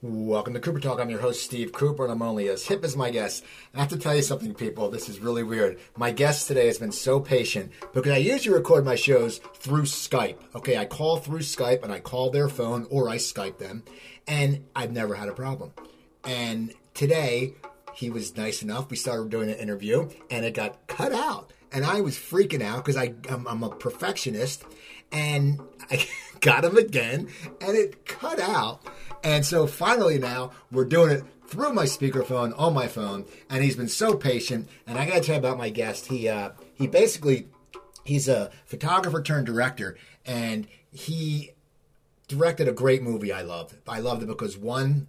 [0.00, 1.00] Welcome to Cooper Talk.
[1.00, 3.44] I'm your host, Steve Cooper, and I'm only as hip as my guest.
[3.74, 4.88] I have to tell you something, people.
[4.90, 5.80] This is really weird.
[5.96, 10.36] My guest today has been so patient because I usually record my shows through Skype.
[10.54, 13.82] Okay, I call through Skype and I call their phone or I Skype them,
[14.28, 15.72] and I've never had a problem.
[16.22, 17.54] And today,
[17.92, 18.92] he was nice enough.
[18.92, 21.52] We started doing an interview, and it got cut out.
[21.72, 24.62] And I was freaking out because I'm, I'm a perfectionist,
[25.10, 26.06] and I
[26.38, 27.30] got him again,
[27.60, 28.86] and it cut out.
[29.22, 33.76] And so finally now we're doing it through my speakerphone on my phone, and he's
[33.76, 34.68] been so patient.
[34.86, 36.06] And I got to tell you about my guest.
[36.06, 37.48] He uh, he basically
[38.04, 39.96] he's a photographer turned director,
[40.26, 41.52] and he
[42.28, 43.74] directed a great movie I loved.
[43.88, 45.08] I loved it because one,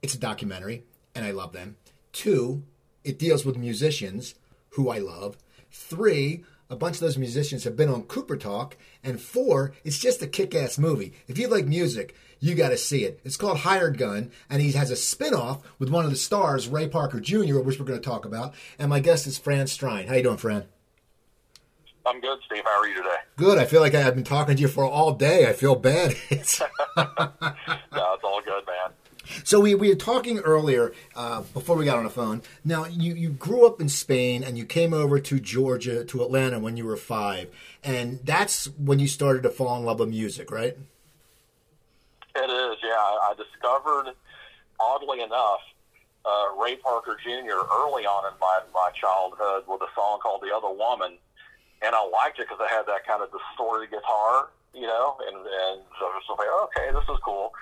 [0.00, 0.84] it's a documentary,
[1.14, 1.76] and I love them.
[2.12, 2.62] Two,
[3.04, 4.34] it deals with musicians
[4.70, 5.36] who I love.
[5.70, 8.78] Three, a bunch of those musicians have been on Cooper Talk.
[9.04, 11.12] And four, it's just a kick ass movie.
[11.28, 13.20] If you like music, you got to see it.
[13.24, 16.68] It's called Hired Gun, and he has a spin off with one of the stars,
[16.68, 18.54] Ray Parker Jr., which we're going to talk about.
[18.78, 20.08] And my guest is Fran Strine.
[20.08, 20.64] How you doing, Fran?
[22.06, 22.62] I'm good, Steve.
[22.64, 23.16] How are you today?
[23.36, 23.58] Good.
[23.58, 25.46] I feel like I've been talking to you for all day.
[25.46, 26.16] I feel bad.
[26.30, 26.60] no, it's
[28.24, 28.92] all good, man.
[29.44, 32.42] So we, we were talking earlier uh, before we got on the phone.
[32.64, 36.58] Now you, you grew up in Spain and you came over to Georgia to Atlanta
[36.58, 37.48] when you were five,
[37.82, 40.76] and that's when you started to fall in love with music, right?
[42.34, 42.96] It is, yeah.
[42.96, 44.14] I discovered,
[44.80, 45.60] oddly enough,
[46.24, 47.60] uh, Ray Parker Jr.
[47.82, 51.18] early on in my, my childhood with a song called "The Other Woman,"
[51.82, 55.36] and I liked it because it had that kind of distorted guitar, you know, and
[55.36, 57.52] and so I was like, okay, this is cool.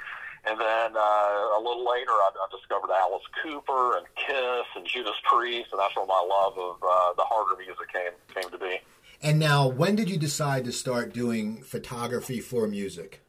[0.47, 5.17] And then uh, a little later, I, I discovered Alice Cooper and Kiss and Judas
[5.25, 8.79] Priest, and that's where my love of uh, the harder music came came to be.
[9.23, 13.21] And now, when did you decide to start doing photography for music?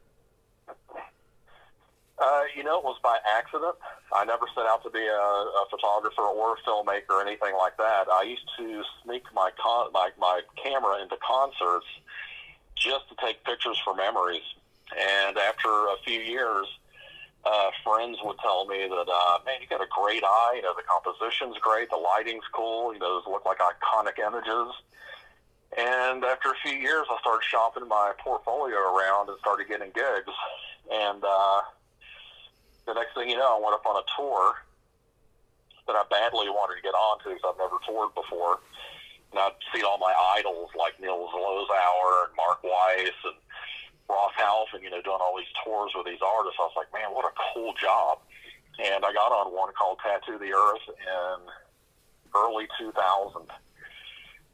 [2.22, 3.74] Uh, you know, it was by accident.
[4.14, 7.76] I never set out to be a, a photographer or a filmmaker or anything like
[7.78, 8.06] that.
[8.08, 11.86] I used to sneak my con- my my camera into concerts
[12.76, 14.42] just to take pictures for memories.
[14.96, 16.66] And after a few years,
[17.44, 20.54] uh, friends would tell me that, uh, man, you got a great eye.
[20.56, 22.92] You know, the composition's great, the lighting's cool.
[22.92, 24.74] You know, those look like iconic images.
[25.76, 30.36] And after a few years, I started shopping my portfolio around and started getting gigs.
[30.92, 31.62] And uh,
[32.86, 34.54] the next thing you know, I went up on a tour
[35.86, 38.60] that I badly wanted to get onto because I've never toured before.
[39.32, 43.34] And I'd seen all my idols like Neil Zlozower and Mark Weiss and
[44.12, 46.60] Ross Halfin, you know, doing all these tours with these artists.
[46.60, 48.20] I was like, man, what a cool job.
[48.78, 51.38] And I got on one called Tattoo the Earth in
[52.36, 53.40] early 2000.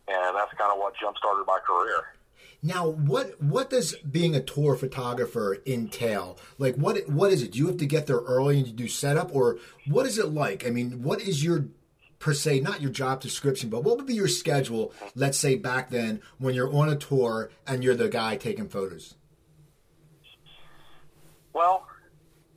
[0.08, 2.14] And that's kind of what jump started my career.
[2.62, 6.38] Now, what what does being a tour photographer entail?
[6.58, 7.52] Like, what what is it?
[7.52, 10.28] Do you have to get there early and you do setup, or what is it
[10.32, 10.66] like?
[10.66, 11.66] I mean, what is your
[12.18, 14.92] per se not your job description, but what would be your schedule?
[15.14, 19.14] Let's say back then when you're on a tour and you're the guy taking photos.
[21.58, 21.90] Well,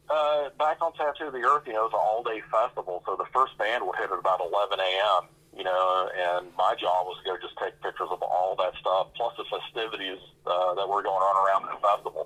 [0.09, 3.17] uh, back on Tattoo of the Earth, you know, it's an all day festival, so
[3.17, 7.19] the first band would hit at about 11 a.m you know, and my job was
[7.19, 11.03] to go just take pictures of all that stuff, plus the festivities uh, that were
[11.03, 12.23] going on around the festival.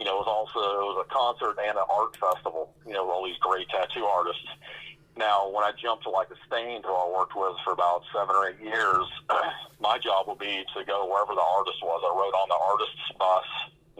[0.00, 2.72] You know, it was also it was a concert and an art festival.
[2.88, 4.48] You know, with all these great tattoo artists.
[5.14, 8.32] Now, when I jumped to like the Staind, who I worked with for about seven
[8.32, 9.04] or eight years,
[9.78, 12.00] my job would be to go wherever the artist was.
[12.00, 13.48] I rode on the artist's bus.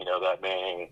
[0.01, 0.89] You know, that being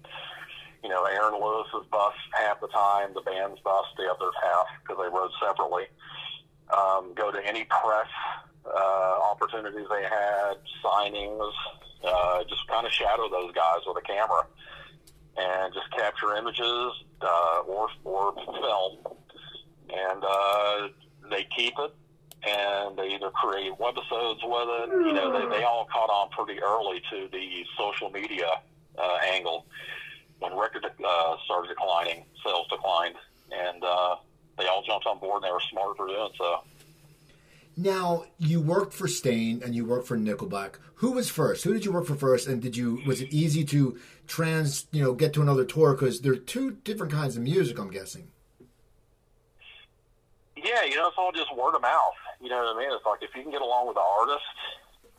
[0.83, 4.97] you know, Aaron Lewis's bus half the time, the band's bus the other half because
[5.01, 5.85] they rode separately
[6.75, 8.07] um, go to any press
[8.65, 11.51] uh, opportunities they had, signings,
[12.03, 14.45] uh, just kind of shadow those guys with a camera
[15.37, 18.97] and just capture images uh, or, or film.
[19.89, 20.87] And uh,
[21.29, 21.93] they keep it
[22.43, 24.89] and they either create webisodes with it.
[24.89, 28.49] You know, they, they all caught on pretty early to the social media
[28.97, 29.65] uh, angle
[30.41, 33.15] when record uh, started declining, sales declined,
[33.51, 34.15] and uh,
[34.57, 36.63] they all jumped on board and they were smart for doing so.
[37.77, 40.75] Now you worked for Staind and you worked for Nickelback.
[40.95, 41.63] Who was first?
[41.63, 42.47] Who did you work for first?
[42.47, 43.97] And did you was it easy to
[44.27, 47.79] trans you know get to another tour because they're two different kinds of music?
[47.79, 48.27] I'm guessing.
[50.57, 52.17] Yeah, you know it's all just word of mouth.
[52.41, 52.91] You know what I mean?
[52.91, 54.43] It's like if you can get along with the artist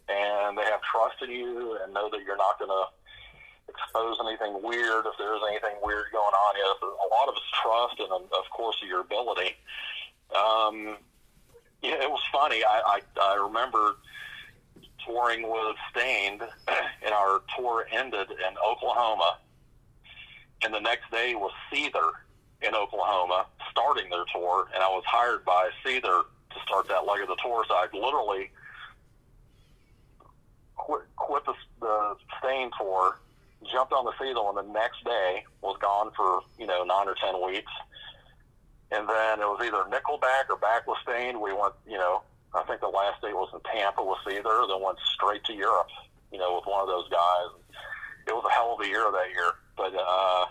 [0.08, 2.84] and they have trust in you and know that you're not going to
[3.72, 6.54] expose anything weird if there's anything weird going on.
[6.56, 9.56] Yeah, a lot of it's trust and of course your ability.
[10.34, 10.96] Um,
[11.82, 12.62] yeah, it was funny.
[12.64, 13.96] I, I, I remember
[15.04, 16.42] touring with Staind,
[17.04, 19.38] and our tour ended in Oklahoma,
[20.64, 22.12] and the next day was Seether,
[22.62, 27.20] in Oklahoma, starting their tour, and I was hired by Seether to start that leg
[27.22, 27.64] of the tour.
[27.66, 28.50] So I literally
[30.76, 33.18] quit, quit the, the Staind tour,
[33.70, 37.16] jumped on the Seether, and the next day was gone for you know nine or
[37.20, 37.72] ten weeks.
[38.92, 41.40] And then it was either Nickelback or Staind.
[41.40, 42.22] We went, you know,
[42.54, 45.88] I think the last day was in Tampa with Seether, then went straight to Europe,
[46.30, 47.56] you know, with one of those guys.
[48.28, 49.52] It was a hell of a year that year.
[49.76, 50.44] But, uh,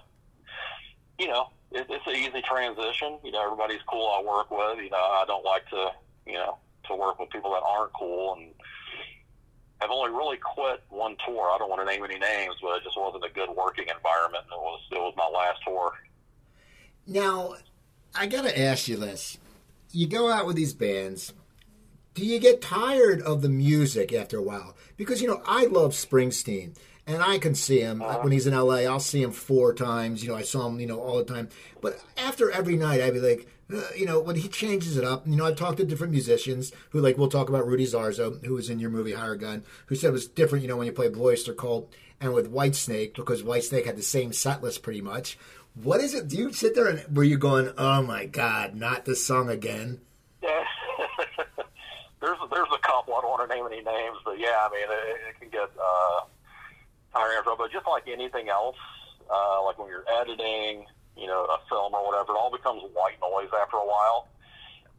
[1.20, 3.20] you know, it, it's an easy transition.
[3.24, 4.84] You know, everybody's cool I work with.
[4.84, 5.92] You know, I don't like to,
[6.26, 6.58] you know,
[6.88, 8.34] to work with people that aren't cool.
[8.34, 8.54] And
[9.82, 11.50] I've only really quit one tour.
[11.50, 14.44] I don't want to name any names, but it just wasn't a good working environment.
[14.46, 15.94] And it was, it was my last tour.
[17.08, 17.56] Now,
[18.14, 19.40] I got to ask you this.
[19.92, 21.34] You go out with these bands.
[22.14, 24.76] Do you get tired of the music after a while?
[24.98, 26.76] Because, you know, I love Springsteen
[27.08, 28.20] and I can see him uh-huh.
[28.22, 28.82] when he's in LA.
[28.84, 30.24] I'll see him four times.
[30.24, 31.50] You know, I saw him, you know, all the time.
[31.82, 33.48] But after every night, I'd be like,
[33.96, 37.00] you know, when he changes it up, you know, I've talked to different musicians who,
[37.00, 40.10] like, we'll talk about Rudy Sarzo, who was in your movie Hired Gun, who said
[40.10, 43.44] it was different, you know, when you play Blue Oyster Cult and with Whitesnake, because
[43.44, 45.38] Whitesnake had the same set list pretty much.
[45.76, 46.28] What is it?
[46.28, 50.02] Do you sit there and were you going, oh my God, not this song again?
[50.44, 50.64] Yeah.
[52.22, 53.16] there's, there's a couple.
[53.16, 55.70] I don't want to name any names, but yeah, I mean, it, it can get,
[55.82, 56.26] uh,
[57.14, 58.78] tiring but just like anything else,
[59.30, 60.86] uh, like when you're editing,
[61.18, 64.28] you know, a film or whatever, it all becomes white noise after a while.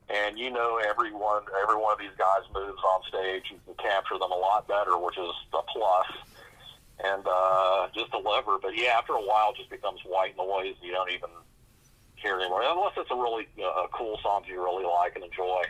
[0.09, 3.44] And you know, everyone, every one of these guys moves on stage.
[3.50, 6.06] You can capture them a lot better, which is a plus.
[7.05, 8.59] And uh, just deliver.
[8.59, 10.75] But yeah, after a while, it just becomes white noise.
[10.82, 11.31] You don't even
[12.23, 15.62] hear anymore, unless it's a really uh, cool song you really like and enjoy.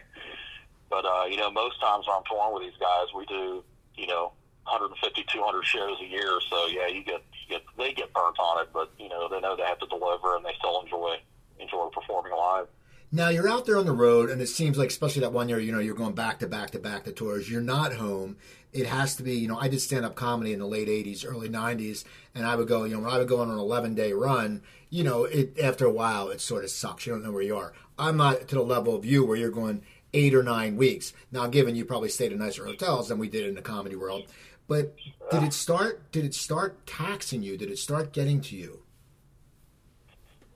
[0.90, 3.64] But uh, you know, most times I'm touring with these guys, we do,
[3.96, 4.32] you know,
[4.64, 6.38] 150, 200 shows a year.
[6.50, 7.22] So yeah, you get,
[7.52, 10.36] get they get burnt on it, but you know they know they have to deliver,
[10.36, 11.16] and they still enjoy
[11.58, 12.66] enjoy performing live.
[13.14, 15.60] Now you're out there on the road, and it seems like, especially that one year,
[15.60, 17.50] you know, you're going back to back to back to tours.
[17.50, 18.38] You're not home.
[18.72, 21.24] It has to be, you know, I did stand up comedy in the late '80s,
[21.26, 22.04] early '90s,
[22.34, 24.62] and I would go, you know, when I would go on an 11 day run,
[24.88, 27.06] you know, it after a while it sort of sucks.
[27.06, 27.74] You don't know where you are.
[27.98, 29.82] I'm not to the level of you where you're going
[30.14, 31.12] eight or nine weeks.
[31.30, 34.24] Now, given you probably stayed in nicer hotels than we did in the comedy world,
[34.68, 34.94] but
[35.30, 36.10] did it start?
[36.12, 37.56] Did it start taxing you?
[37.56, 38.82] Did it start getting to you?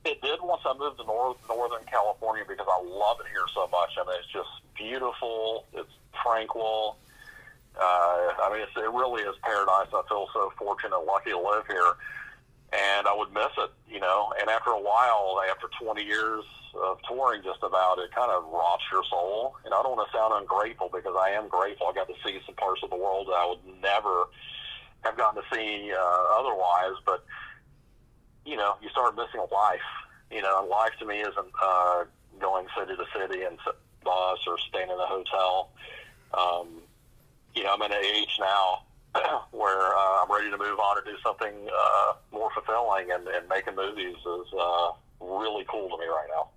[0.04, 3.68] It did once I moved to North, Northern California because I love it here so
[3.72, 3.90] much.
[3.98, 5.64] I mean, it's just beautiful.
[5.72, 5.90] It's
[6.22, 6.96] tranquil.
[7.76, 9.88] Uh, I mean, it's, it really is paradise.
[9.92, 11.92] I feel so fortunate, lucky to live here,
[12.72, 14.32] and I would miss it, you know.
[14.40, 16.44] And after a while, after 20 years
[16.74, 19.56] of touring just about, it kind of rots your soul.
[19.64, 21.86] And I don't want to sound ungrateful because I am grateful.
[21.88, 24.24] I got to see some parts of the world that I would never
[25.02, 27.00] have gotten to see uh, otherwise.
[27.04, 27.24] But,
[28.44, 29.80] you know, you start missing life.
[30.30, 32.04] You know, and life to me isn't uh,
[32.40, 33.58] going city to city and
[34.02, 35.70] bus or staying in a hotel.
[36.34, 36.82] Um,
[37.54, 38.85] you know, I'm at an age now
[39.52, 43.48] where uh, I'm ready to move on and do something uh, more fulfilling, and, and
[43.48, 44.90] making movies is uh,
[45.20, 46.48] really cool to me right now.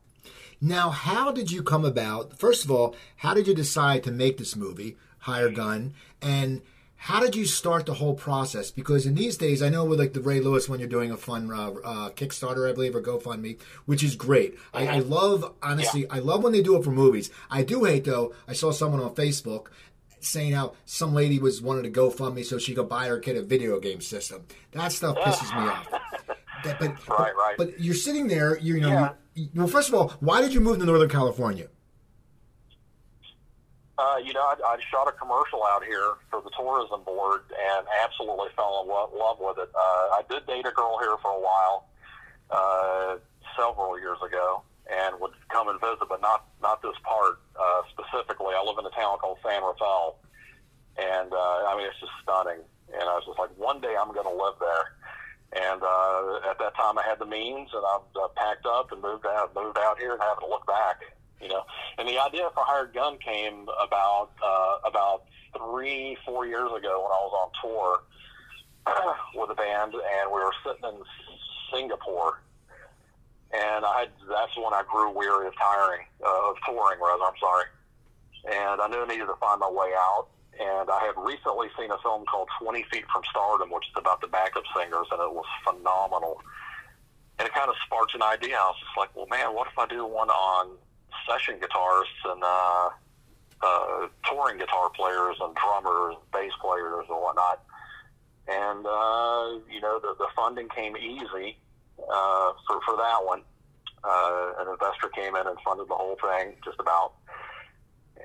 [0.61, 2.37] Now, how did you come about?
[2.37, 5.93] First of all, how did you decide to make this movie, Hired Gun?
[6.21, 6.61] And
[7.03, 8.71] how did you start the whole process?
[8.71, 11.17] Because in these days, I know with like the Ray Lewis when you're doing a
[11.17, 14.59] fun uh, uh, Kickstarter, I believe, or GoFundMe, which is great.
[14.73, 16.07] I, I love, honestly, yeah.
[16.11, 17.31] I love when they do it for movies.
[17.49, 18.33] I do hate though.
[18.49, 19.67] I saw someone on Facebook
[20.21, 23.41] saying how some lady was wanted to GoFundMe so she could buy her kid a
[23.41, 24.45] video game system.
[24.71, 25.87] That stuff pisses me off.
[26.65, 27.55] That, but, right, right.
[27.57, 28.89] But you're sitting there, you know.
[28.89, 29.11] Yeah
[29.55, 31.67] well, first of all, why did you move to Northern California?
[33.97, 37.85] Uh, you know, I, I shot a commercial out here for the tourism board and
[38.03, 39.69] absolutely fell in love with it.
[39.75, 41.89] Uh, I did date a girl here for a while,
[42.49, 43.17] uh,
[43.57, 48.53] several years ago, and would come and visit, but not not this part uh, specifically.
[48.57, 50.17] I live in a town called San Rafael,
[50.97, 52.61] and uh, I mean it's just stunning.
[52.89, 54.97] And I was just like, one day I'm going to live there.
[55.53, 59.01] And uh, at that time, I had the means, and I uh, packed up and
[59.01, 61.01] moved out, moved out here, and haven't looked back.
[61.41, 61.63] You know,
[61.97, 65.23] and the idea for Hired Gun came about uh, about
[65.57, 67.99] three, four years ago when I was on tour
[69.35, 71.03] with a band, and we were sitting in
[71.73, 72.41] Singapore,
[73.53, 77.23] and I that's when I grew weary of tiring uh, of touring, rather.
[77.23, 77.65] I'm sorry,
[78.45, 80.27] and I knew I needed to find my way out
[80.59, 84.19] and I had recently seen a film called 20 Feet from Stardom, which is about
[84.19, 86.41] the backup singers, and it was phenomenal.
[87.39, 88.57] And it kind of sparked an idea.
[88.57, 90.75] I was just like, well, man, what if I do one on
[91.29, 92.89] session guitarists and uh,
[93.61, 97.63] uh, touring guitar players and drummers, bass players, and whatnot?
[98.49, 101.57] And, uh, you know, the, the funding came easy
[102.07, 103.41] uh, for, for that one.
[104.03, 107.13] Uh, an investor came in and funded the whole thing, just about.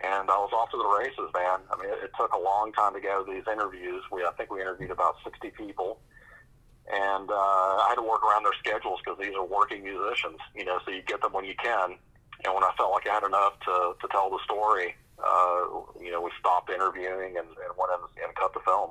[0.03, 1.67] And I was off to the races, man.
[1.71, 4.03] I mean, it, it took a long time to get these interviews.
[4.13, 5.99] We, I think we interviewed about 60 people.
[6.87, 10.65] And uh, I had to work around their schedules because these are working musicians, you
[10.65, 11.97] know, so you get them when you can.
[12.45, 15.65] And when I felt like I had enough to, to tell the story, uh,
[16.01, 18.91] you know, we stopped interviewing and, and went in and cut the film.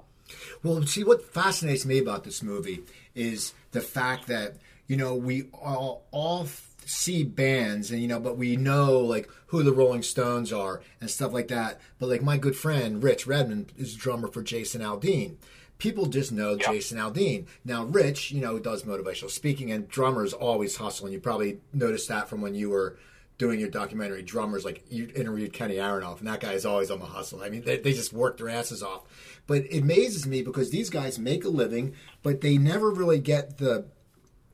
[0.63, 2.81] Well, see, what fascinates me about this movie
[3.13, 4.55] is the fact that,
[4.93, 6.47] you know, we all, all
[6.85, 11.09] see bands and, you know, but we know, like, who the Rolling Stones are and
[11.09, 11.81] stuff like that.
[11.97, 15.37] But, like, my good friend, Rich Redmond, is drummer for Jason Aldean
[15.79, 16.71] people just know yep.
[16.71, 17.45] Jason Aldean.
[17.65, 21.07] Now, Rich, you know, does motivational speaking, and drummers always hustle.
[21.07, 22.97] And you probably noticed that from when you were
[23.37, 24.21] doing your documentary.
[24.21, 27.41] Drummers, like you interviewed Kenny Aronoff, and that guy is always on the hustle.
[27.43, 29.01] I mean, they, they just work their asses off.
[29.45, 33.57] But it amazes me because these guys make a living, but they never really get
[33.57, 33.85] the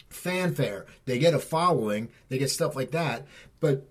[0.10, 0.86] fanfare.
[1.06, 3.26] They get a following, they get stuff like that.
[3.60, 3.88] But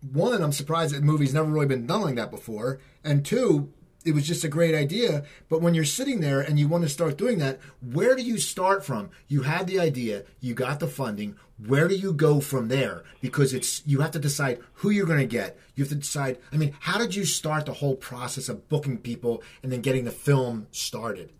[0.00, 2.80] one, I'm surprised that movie's never really been done like that before.
[3.04, 3.72] And two,
[4.04, 5.24] it was just a great idea.
[5.48, 8.38] But when you're sitting there and you want to start doing that, where do you
[8.38, 9.10] start from?
[9.28, 11.36] You had the idea, you got the funding.
[11.66, 13.04] Where do you go from there?
[13.20, 15.58] Because it's you have to decide who you're going to get.
[15.74, 16.38] You have to decide.
[16.50, 20.04] I mean, how did you start the whole process of booking people and then getting
[20.04, 21.32] the film started?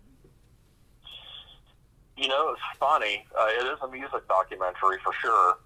[2.21, 3.25] You know, it's funny.
[3.33, 5.57] Uh, it is a music documentary for sure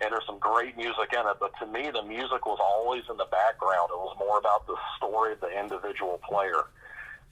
[0.00, 1.36] and there's some great music in it.
[1.40, 3.88] But to me, the music was always in the background.
[3.92, 6.68] It was more about the story of the individual player.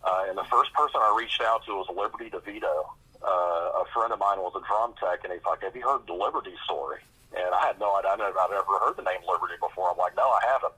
[0.02, 2.88] Uh, and the first person I reached out to was Liberty DeVito.
[3.20, 6.06] Uh, a friend of mine was a drum tech, and he's like, "Have you heard
[6.06, 7.00] the Liberty story?"
[7.32, 8.12] And I had no idea.
[8.12, 9.90] I'd ever heard the name Liberty before.
[9.90, 10.74] I'm like, "No, I haven't."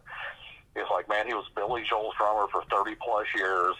[0.74, 3.74] He's like, "Man, he was Billy Joel's drummer for 30 plus years.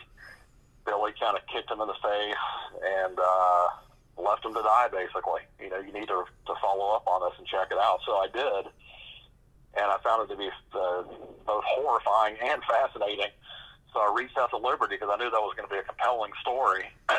[0.85, 2.45] Billy kind of kicked him in the face,
[2.83, 3.86] and." uh
[4.17, 5.45] left them to die, basically.
[5.61, 8.01] You know, you need to, to follow up on this and check it out.
[8.05, 8.73] So I did,
[9.77, 11.03] and I found it to be uh,
[11.47, 13.33] both horrifying and fascinating.
[13.93, 15.87] So I reached out to Liberty because I knew that was going to be a
[15.87, 16.85] compelling story.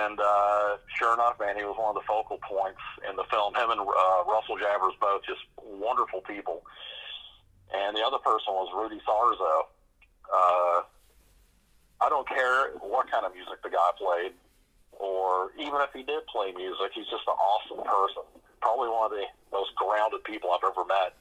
[0.00, 3.52] and uh, sure enough, man, he was one of the focal points in the film.
[3.52, 6.64] Him and uh, Russell Javors, both just wonderful people.
[7.76, 9.68] And the other person was Rudy Sarzo.
[10.24, 10.88] Uh,
[12.00, 14.32] I don't care what kind of music the guy played
[14.98, 18.22] or even if he did play music, he's just an awesome person.
[18.60, 21.14] Probably one of the most grounded people I've ever met,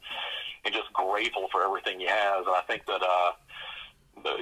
[0.65, 2.46] and just grateful for everything he has.
[2.46, 3.32] And I think that, uh,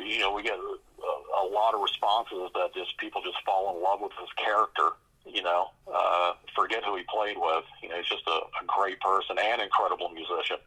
[0.03, 3.83] you know, we get a, a lot of responses that just people just fall in
[3.83, 4.93] love with his character.
[5.25, 7.65] You know, uh, forget who he played with.
[7.83, 10.57] You know, he's just a, a great person and incredible musician.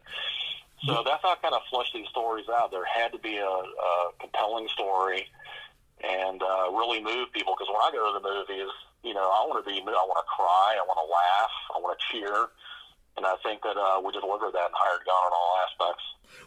[0.85, 2.71] So that's how I kind of flesh these stories out.
[2.71, 5.27] There had to be a, a compelling story
[6.03, 7.55] and uh, really move people.
[7.57, 8.71] Because when I go to the movies,
[9.03, 11.79] you know, I want to be, I want to cry, I want to laugh, I
[11.79, 12.49] want to cheer,
[13.17, 16.03] and I think that uh, we delivered that in Hired Gun on all aspects.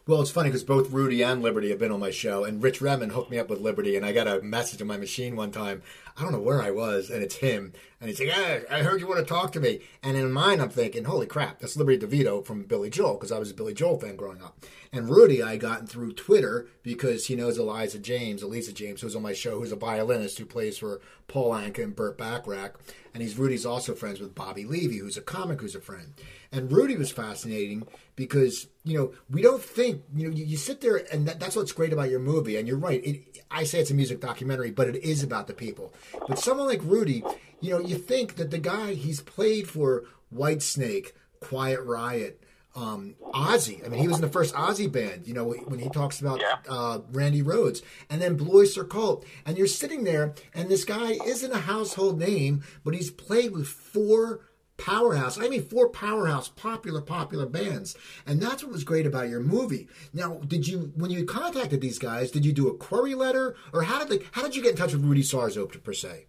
[0.07, 2.81] Well, it's funny because both Rudy and Liberty have been on my show, and Rich
[2.81, 5.51] Redmond hooked me up with Liberty, and I got a message on my machine one
[5.51, 5.83] time.
[6.17, 9.01] I don't know where I was, and it's him, and he's like, hey, I heard
[9.01, 11.99] you want to talk to me." And in mine, I'm thinking, "Holy crap, that's Liberty
[11.99, 14.59] DeVito from Billy Joel," because I was a Billy Joel fan growing up.
[14.93, 19.23] And Rudy, I gotten through Twitter because he knows Eliza James, Eliza James, who's on
[19.23, 22.81] my show, who's a violinist who plays for Paul Anka and Burt Bacharach,
[23.13, 26.15] and he's Rudy's also friends with Bobby Levy, who's a comic who's a friend.
[26.51, 30.81] And Rudy was fascinating because you know we don't think you know you, you sit
[30.81, 32.57] there and that, that's what's great about your movie.
[32.57, 33.05] And you're right.
[33.05, 35.93] It, I say it's a music documentary, but it is about the people.
[36.27, 37.23] But someone like Rudy,
[37.61, 40.05] you know, you think that the guy he's played for
[40.35, 42.43] Whitesnake, Quiet Riot.
[42.79, 43.85] Um, Ozzy.
[43.85, 45.27] I mean, he was in the first Ozzy band.
[45.27, 46.59] You know, when he talks about yeah.
[46.69, 51.19] uh, Randy Rhoads, and then Blue Oyster Cult, and you're sitting there, and this guy
[51.27, 54.43] isn't a household name, but he's played with four
[54.77, 55.41] powerhouse.
[55.41, 59.89] I mean, four powerhouse, popular, popular bands, and that's what was great about your movie.
[60.13, 63.83] Now, did you, when you contacted these guys, did you do a query letter, or
[63.83, 66.27] how did they, how did you get in touch with Rudy Sarzo per se?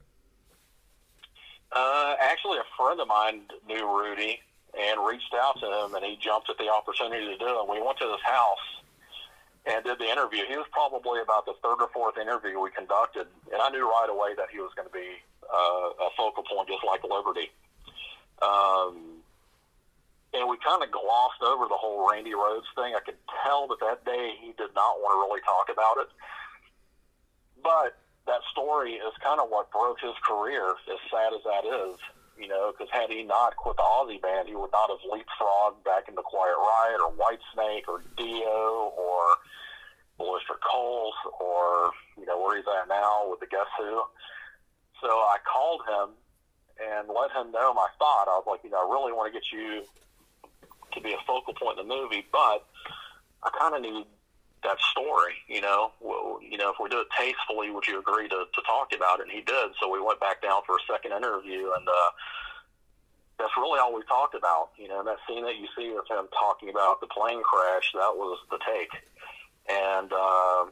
[1.72, 4.40] Uh, actually, a friend of mine knew Rudy
[4.78, 7.70] and reached out to him, and he jumped at the opportunity to do it.
[7.70, 8.66] We went to his house
[9.66, 10.46] and did the interview.
[10.48, 14.10] He was probably about the third or fourth interview we conducted, and I knew right
[14.10, 17.50] away that he was going to be uh, a focal point, just like Liberty.
[18.42, 19.20] Um,
[20.34, 22.94] and we kind of glossed over the whole Randy Rhoads thing.
[22.94, 26.10] I could tell that that day he did not want to really talk about it.
[27.64, 27.98] But
[28.28, 31.98] that story is kind of what broke his career, as sad as that is.
[32.40, 35.84] You know, because had he not quit the Ozzy band, he would not have leapfrogged
[35.84, 39.36] back into Quiet Riot or Whitesnake or Dio or
[40.22, 44.04] Oyster Cult or, you know, where he's at now with the Guess Who.
[45.02, 46.16] So I called him
[46.80, 48.32] and let him know my thought.
[48.32, 49.84] I was like, you know, I really want to get you
[50.94, 52.66] to be a focal point in the movie, but
[53.44, 54.06] I kind of need
[54.64, 55.92] that story, you know.
[56.00, 59.20] Well, you know, if we do it tastefully, would you agree to, to talk about
[59.20, 59.24] it?
[59.24, 59.72] And he did.
[59.80, 62.12] So we went back down for a second interview, and uh,
[63.40, 64.72] that's really all we talked about.
[64.78, 68.14] You know, that scene that you see of him talking about the plane crash, that
[68.16, 68.92] was the take.
[69.70, 70.66] And uh,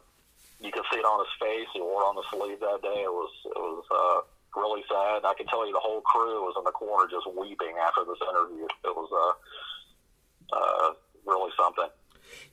[0.59, 1.67] you can see it on his face.
[1.73, 3.07] He wore it on the sleeve that day.
[3.07, 4.19] It was it was uh,
[4.59, 5.23] really sad.
[5.23, 8.19] I can tell you the whole crew was in the corner just weeping after this
[8.19, 8.65] interview.
[8.83, 10.93] It was uh, uh,
[11.25, 11.89] really something.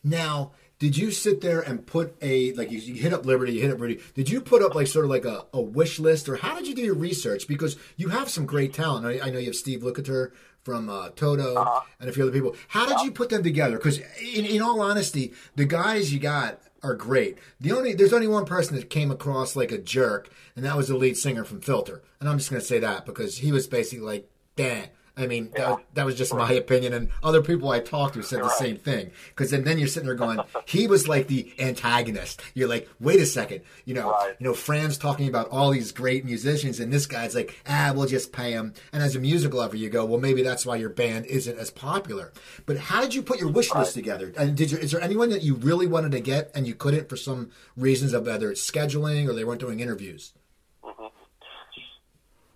[0.04, 3.62] Now, did you sit there and put a like you, you, hit up Liberty, you
[3.62, 4.00] hit up Rudy?
[4.14, 6.66] Did you put up like sort of like a, a wish list, or how did
[6.66, 7.46] you do your research?
[7.46, 9.06] Because you have some great talent.
[9.06, 11.80] I, I know you have Steve Lukather from uh, Toto uh-huh.
[12.00, 12.56] and a few other people.
[12.68, 13.04] How did yeah.
[13.04, 13.76] you put them together?
[13.76, 17.38] Because in, in all honesty, the guys you got are great.
[17.60, 20.88] The only there's only one person that came across like a jerk, and that was
[20.88, 22.02] the lead singer from Filter.
[22.20, 25.50] And I'm just going to say that because he was basically like, "Damn." I mean,
[25.52, 25.60] yeah.
[25.60, 28.48] that, was, that, was just my opinion, and other people I talked to said the
[28.48, 29.12] same thing.
[29.28, 32.42] Because then, then you're sitting there going, he was like the antagonist.
[32.54, 34.34] You're like, wait a second, you know, right.
[34.38, 38.08] you know, Fran's talking about all these great musicians, and this guy's like, ah, we'll
[38.08, 38.74] just pay him.
[38.92, 41.70] And as a musical lover, you go, well, maybe that's why your band isn't as
[41.70, 42.32] popular.
[42.66, 43.80] But how did you put your wish right.
[43.80, 44.32] list together?
[44.36, 47.08] And did you, is there anyone that you really wanted to get and you couldn't
[47.08, 50.32] for some reasons of whether it's scheduling or they weren't doing interviews?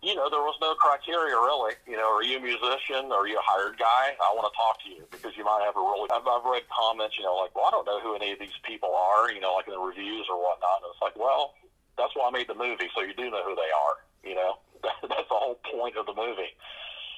[0.02, 1.74] You know, there was no criteria really.
[1.86, 3.10] You know, are you a musician?
[3.10, 4.14] Are you a hired guy?
[4.14, 6.06] I want to talk to you because you might have a really.
[6.14, 8.54] I've, I've read comments, you know, like, well, I don't know who any of these
[8.62, 10.86] people are, you know, like in the reviews or whatnot.
[10.86, 11.58] And it's like, well,
[11.98, 13.96] that's why I made the movie, so you do know who they are.
[14.22, 14.62] You know,
[15.02, 16.54] that's the whole point of the movie.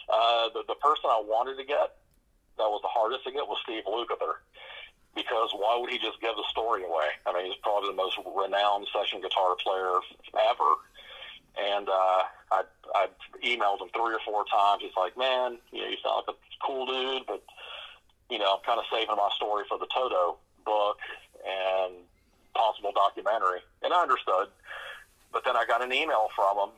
[0.08, 2.00] Uh, the, the person I wanted to get
[2.56, 4.40] that was the hardest to get was Steve Lukather
[5.14, 7.10] because why would he just give the story away?
[7.26, 9.99] I mean, he's probably the most renowned session guitar player
[10.34, 10.70] ever
[11.59, 12.62] and uh, I
[12.95, 13.07] I
[13.45, 14.83] emailed him three or four times.
[14.83, 17.42] He's like, man, you know, you sound like a cool dude, but
[18.30, 20.99] you know, I'm kind of saving my story for the Toto book
[21.47, 21.95] and
[22.54, 23.60] possible documentary.
[23.82, 24.49] And I understood,
[25.32, 26.71] but then I got an email from him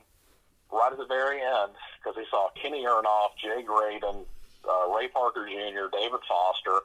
[0.71, 4.25] right at the very end because he saw Kenny Aronoff, Jay Graydon,
[4.67, 6.81] uh, Ray Parker Jr., David Foster,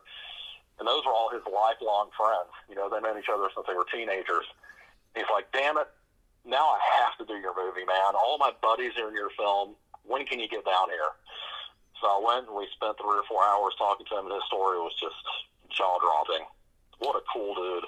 [0.79, 2.53] and those were all his lifelong friends.
[2.69, 4.45] You know, they known each other since they were teenagers.
[5.15, 5.89] He's like, damn it,
[6.49, 8.17] now I have to do your movie, man.
[8.17, 9.77] All my buddies are in your film.
[10.05, 11.13] When can you get down here?
[12.01, 14.49] So I went and we spent three or four hours talking to him, and his
[14.49, 15.21] story was just
[15.69, 16.47] jaw dropping.
[16.99, 17.85] What a cool dude.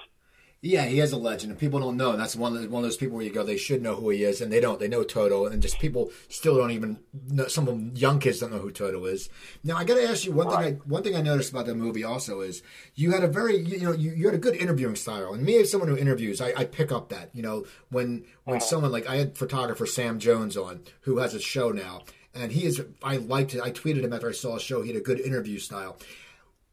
[0.63, 2.11] Yeah, he is a legend, and people don't know.
[2.11, 4.11] And that's one of, one of those people where you go, they should know who
[4.11, 4.79] he is, and they don't.
[4.79, 7.47] They know Toto, and just people still don't even know.
[7.47, 9.27] Some of them, young kids don't know who Toto is.
[9.63, 10.65] Now, I got to ask you one right.
[10.65, 10.75] thing.
[10.75, 12.61] I, one thing I noticed about the movie also is
[12.93, 15.33] you had a very, you, you know, you, you, had a good interviewing style.
[15.33, 17.31] And me, as someone who interviews, I, I pick up that.
[17.33, 18.65] You know, when when uh-huh.
[18.65, 22.03] someone like I had photographer Sam Jones on, who has a show now,
[22.35, 22.79] and he is.
[23.01, 23.61] I liked it.
[23.61, 24.83] I tweeted him after I saw a show.
[24.83, 25.97] He had a good interview style.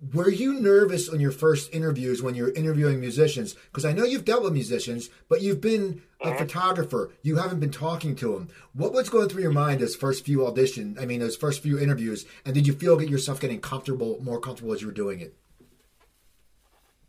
[0.00, 3.54] Were you nervous on your first interviews when you're interviewing musicians?
[3.54, 7.10] Because I know you've dealt with musicians, but you've been a photographer.
[7.22, 8.48] You haven't been talking to them.
[8.74, 11.02] What was going through your mind those first few auditions?
[11.02, 14.40] I mean, those first few interviews, and did you feel get yourself getting comfortable, more
[14.40, 15.34] comfortable as you were doing it?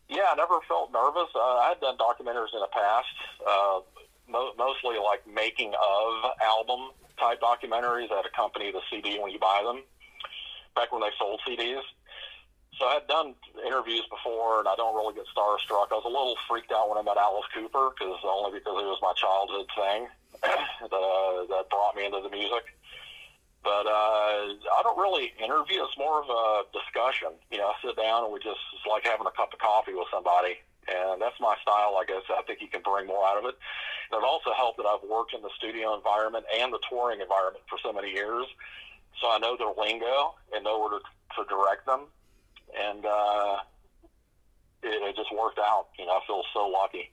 [0.07, 1.29] Yeah, I never felt nervous.
[1.35, 3.07] Uh, I had done documentaries in the past,
[3.47, 3.81] uh,
[4.27, 9.61] mo- mostly like making of album type documentaries that accompany the CD when you buy
[9.63, 9.83] them.
[10.75, 11.83] Back when they sold CDs
[12.79, 15.91] so I had done interviews before, and I don't really get starstruck.
[15.91, 18.87] I was a little freaked out when I met Alice Cooper, because only because it
[18.87, 20.07] was my childhood thing
[20.87, 22.71] that uh, that brought me into the music.
[23.67, 25.83] But uh, I don't really interview.
[25.83, 27.35] It's more of a discussion.
[27.51, 29.91] You know, I sit down and we just it's like having a cup of coffee
[29.91, 31.99] with somebody, and that's my style.
[31.99, 33.59] I guess I think you can bring more out of it.
[34.15, 37.67] And it also helped that I've worked in the studio environment and the touring environment
[37.67, 38.47] for so many years,
[39.19, 42.07] so I know their lingo and know where to, to direct them
[42.77, 43.57] and uh,
[44.83, 45.87] it, it just worked out.
[45.97, 47.11] You know, I feel so lucky.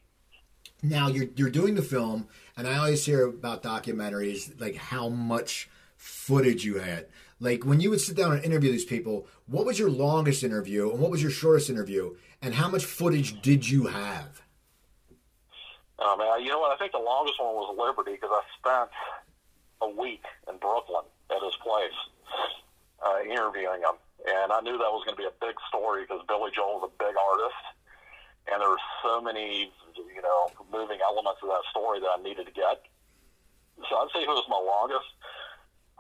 [0.83, 5.69] Now you're you're doing the film, and I always hear about documentaries like how much
[5.97, 7.07] footage you had.
[7.41, 10.91] Like when you would sit down and interview these people, what was your longest interview
[10.91, 14.43] and what was your shortest interview, and how much footage did you have?
[15.99, 16.73] Oh man, you know what?
[16.73, 18.91] I think the longest one was Liberty because I spent
[19.81, 21.97] a week in Brooklyn at his place
[23.05, 26.23] uh, interviewing him and I knew that was going to be a big story because
[26.27, 27.63] Billy Joel's a big artist,
[28.51, 32.51] and there were so many, you know, moving elements of that story that I needed
[32.51, 32.83] to get.
[33.87, 35.07] So I'd say it was my longest.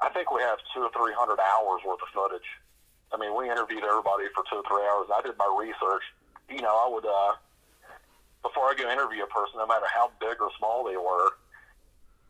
[0.02, 2.46] I think we have two or three hundred hours worth of footage.
[3.14, 5.06] I mean, we interviewed everybody for two or three hours.
[5.14, 6.02] I did my research.
[6.50, 7.32] You know, I would uh,
[8.42, 11.38] before I go interview a person, no matter how big or small they were,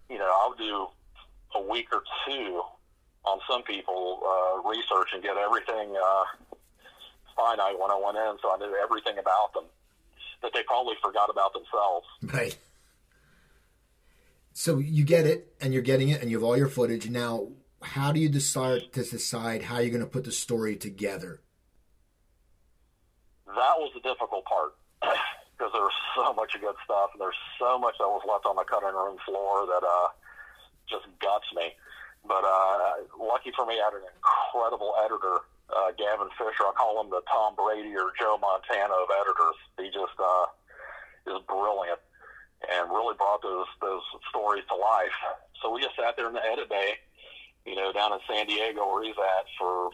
[0.08, 0.88] you know, I would do
[1.54, 2.62] a week or two
[3.26, 6.24] on some people uh, research and get everything uh,
[7.36, 9.64] finite when I went in, so I knew everything about them
[10.42, 12.06] that they probably forgot about themselves.
[12.22, 12.56] Right.
[14.52, 17.10] So you get it, and you're getting it, and you have all your footage.
[17.10, 17.48] Now,
[17.82, 21.40] how do you decide to decide how you're going to put the story together?
[23.46, 27.78] That was the difficult part because there was so much good stuff, and there's so
[27.78, 30.08] much that was left on the cutting room floor that uh,
[30.88, 31.72] just guts me.
[32.26, 36.66] But uh, lucky for me, I had an incredible editor, uh, Gavin Fisher.
[36.66, 39.58] I call him the Tom Brady or Joe Montana of editors.
[39.78, 40.46] He just uh,
[41.30, 42.00] is brilliant
[42.72, 45.14] and really brought those those stories to life.
[45.62, 46.98] So we just sat there in the edit bay,
[47.64, 49.90] you know, down in San Diego where he's at for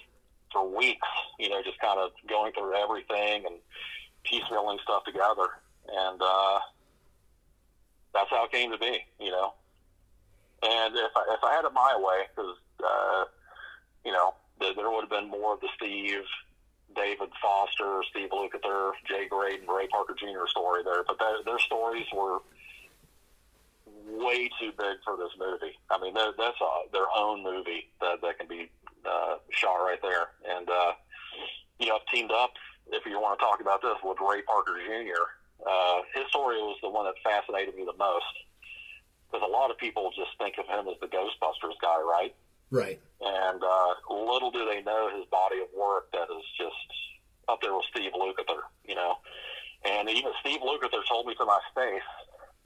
[0.53, 3.57] for weeks, you know, just kind of going through everything and
[4.25, 5.49] piecemealing stuff together.
[5.89, 6.59] And uh,
[8.15, 9.55] that's how it came to be, you know.
[10.63, 13.25] And if I, if I had it my way, because uh,
[14.05, 16.23] you know there, there would have been more of the Steve,
[16.95, 20.47] David Foster, Steve Lukather, Jay Graydon, Ray Parker Jr.
[20.47, 22.39] story there, but their, their stories were
[24.07, 25.75] way too big for this movie.
[25.91, 28.71] I mean, that's a, their own movie that that can be
[29.05, 30.31] uh, shot right there.
[30.49, 30.93] And uh,
[31.79, 32.53] you know, I've teamed up.
[32.91, 35.23] If you want to talk about this with Ray Parker Jr.,
[35.67, 38.27] uh, his story was the one that fascinated me the most
[39.33, 42.35] because a lot of people just think of him as the Ghostbusters guy, right?
[42.71, 43.01] Right.
[43.21, 46.77] And uh, little do they know his body of work that is just
[47.49, 49.17] up there with Steve Lukather, you know.
[49.85, 52.09] And even Steve Lukather told me to my face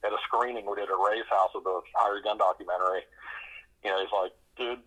[0.03, 3.01] at a screening we did at Ray's house of the Hired Gun documentary.
[3.83, 4.83] You know, he's like, dude,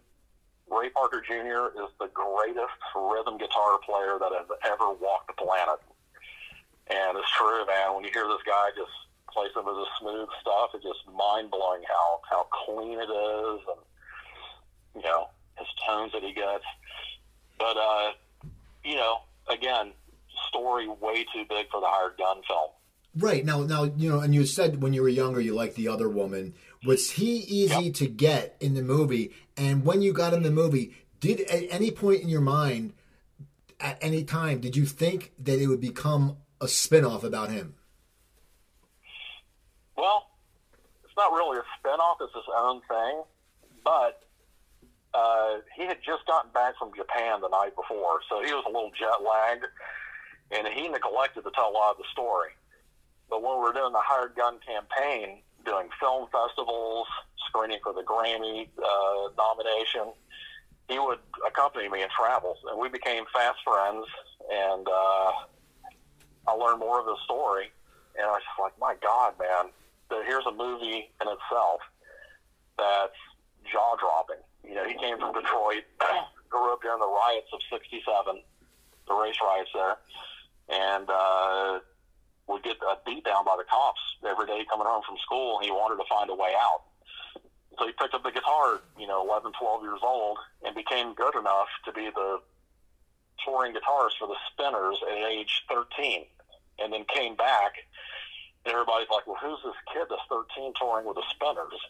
[0.71, 1.75] Ray Parker Jr.
[1.81, 5.81] is the greatest rhythm guitar player that has ever walked the planet.
[6.87, 7.95] And it's true, man.
[7.95, 8.95] When you hear this guy just
[9.33, 10.71] play some of the smooth stuff.
[10.75, 13.81] It's just mind blowing how how clean it is, and
[14.97, 16.65] you know his tones that he gets.
[17.59, 18.13] But uh,
[18.85, 19.93] you know, again,
[20.49, 22.71] story way too big for the hired gun film.
[23.17, 25.89] Right now, now you know, and you said when you were younger you liked the
[25.89, 26.55] other woman.
[26.87, 27.95] Was he easy yep.
[27.95, 29.33] to get in the movie?
[29.57, 32.95] And when you got in the movie, did at any point in your mind,
[33.79, 37.75] at any time, did you think that it would become a spin-off about him?
[40.01, 40.31] Well,
[41.05, 43.23] it's not really a spinoff; it's his own thing.
[43.85, 44.23] But
[45.13, 48.73] uh, he had just gotten back from Japan the night before, so he was a
[48.73, 49.67] little jet lagged,
[50.51, 52.51] and he neglected to tell a lot of the story.
[53.29, 57.07] But when we were doing the hired gun campaign, doing film festivals,
[57.49, 60.13] screening for the Grammy uh, nomination,
[60.89, 64.07] he would accompany me in travels, and we became fast friends.
[64.51, 65.31] And uh,
[66.49, 67.71] I learned more of his story,
[68.17, 69.71] and I was just like, my God, man,
[70.11, 71.81] that here's a movie in itself
[72.77, 73.21] that's
[73.71, 74.43] jaw dropping.
[74.65, 75.85] You know, he came from Detroit,
[76.51, 78.43] grew up during the riots of '67,
[79.09, 79.97] the race riots there,
[80.69, 81.81] and uh,
[82.47, 85.59] would get uh, beat down by the cops every day coming home from school.
[85.59, 86.83] And he wanted to find a way out.
[87.79, 91.35] So he picked up the guitar, you know, 11, 12 years old, and became good
[91.35, 92.41] enough to be the
[93.45, 96.27] touring guitarist for the Spinners at age 13,
[96.79, 97.73] and then came back
[98.67, 101.81] everybody's like, well, who's this kid that's 13 touring with the Spinners?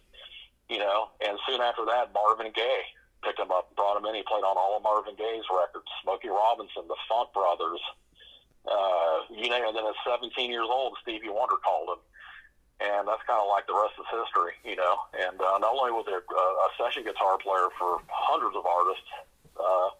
[0.70, 2.86] You know, and soon after that, Marvin Gaye
[3.26, 4.14] picked him up, brought him in.
[4.14, 7.82] He played on all of Marvin Gaye's records, Smokey Robinson, the Funk Brothers.
[8.64, 12.02] Uh, you know, and then at 17 years old, Stevie Wonder called him.
[12.80, 14.96] And that's kind of like the rest is history, you know.
[15.12, 19.10] And uh, not only was he a, a session guitar player for hundreds of artists,
[19.60, 19.90] uh,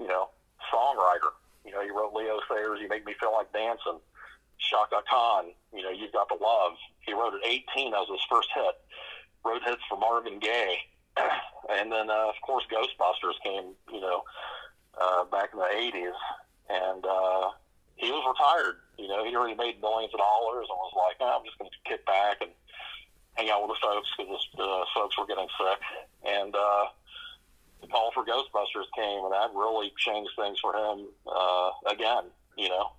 [0.00, 0.30] you know,
[0.74, 1.30] songwriter.
[1.62, 4.02] You know, he wrote Leo Sayer's, You Make Me Feel Like Dancing.
[4.70, 6.72] Chaka Khan, you know, You've Got the Love.
[7.00, 8.74] He wrote at 18 as his first hit.
[9.44, 10.78] Wrote hits for Marvin Gaye.
[11.70, 14.22] and then, uh, of course, Ghostbusters came, you know,
[15.00, 16.16] uh, back in the 80s.
[16.68, 17.50] And uh,
[17.96, 18.80] he was retired.
[18.98, 21.70] You know, he'd already made millions of dollars and was like, oh, I'm just going
[21.70, 22.50] to kick back and
[23.34, 25.80] hang out with the folks because the uh, folks were getting sick.
[26.24, 26.84] And uh,
[27.80, 32.68] the call for Ghostbusters came, and that really changed things for him uh, again, you
[32.68, 32.92] know.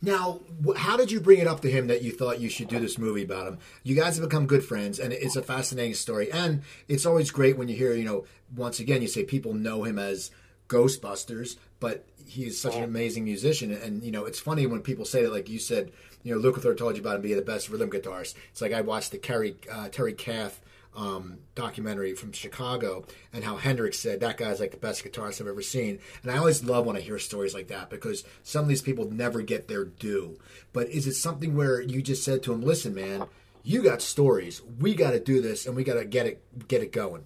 [0.00, 0.40] Now,
[0.76, 2.98] how did you bring it up to him that you thought you should do this
[2.98, 3.58] movie about him?
[3.82, 6.30] You guys have become good friends, and it's a fascinating story.
[6.30, 9.82] And it's always great when you hear, you know, once again, you say people know
[9.82, 10.30] him as
[10.68, 13.72] Ghostbusters, but he's such an amazing musician.
[13.72, 15.90] And, you know, it's funny when people say that, like you said,
[16.22, 18.34] you know, Lukather told you about him being the best rhythm guitarist.
[18.52, 20.60] It's like I watched the Kerry, uh, Terry Kath
[20.96, 25.46] um, documentary from Chicago and how Hendrix said that guy's like the best guitarist I've
[25.46, 25.98] ever seen.
[26.22, 29.10] And I always love when I hear stories like that because some of these people
[29.10, 30.38] never get their due.
[30.72, 33.26] But is it something where you just said to him, "Listen, man,
[33.62, 34.62] you got stories.
[34.80, 37.24] We got to do this, and we got to get it get it going."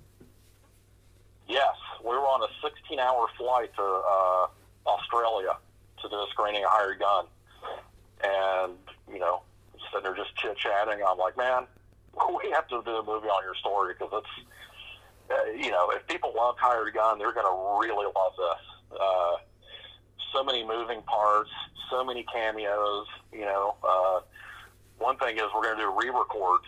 [1.48, 4.46] Yes, we were on a 16-hour flight to uh,
[4.86, 5.56] Australia
[6.02, 7.26] to do a screening of Hired Gun,
[8.22, 8.72] and
[9.12, 9.42] you know,
[9.90, 11.02] sitting there just chit chatting.
[11.06, 11.66] I'm like, man,
[12.14, 14.48] we have to do a movie on your story because it's,
[15.30, 18.98] uh, you know, if people love Hired Gun, they're going to really love this.
[19.00, 19.36] Uh,
[20.32, 21.50] so many moving parts,
[21.90, 23.06] so many cameos.
[23.32, 24.20] You know, uh,
[24.98, 26.66] one thing is we're going to do re-records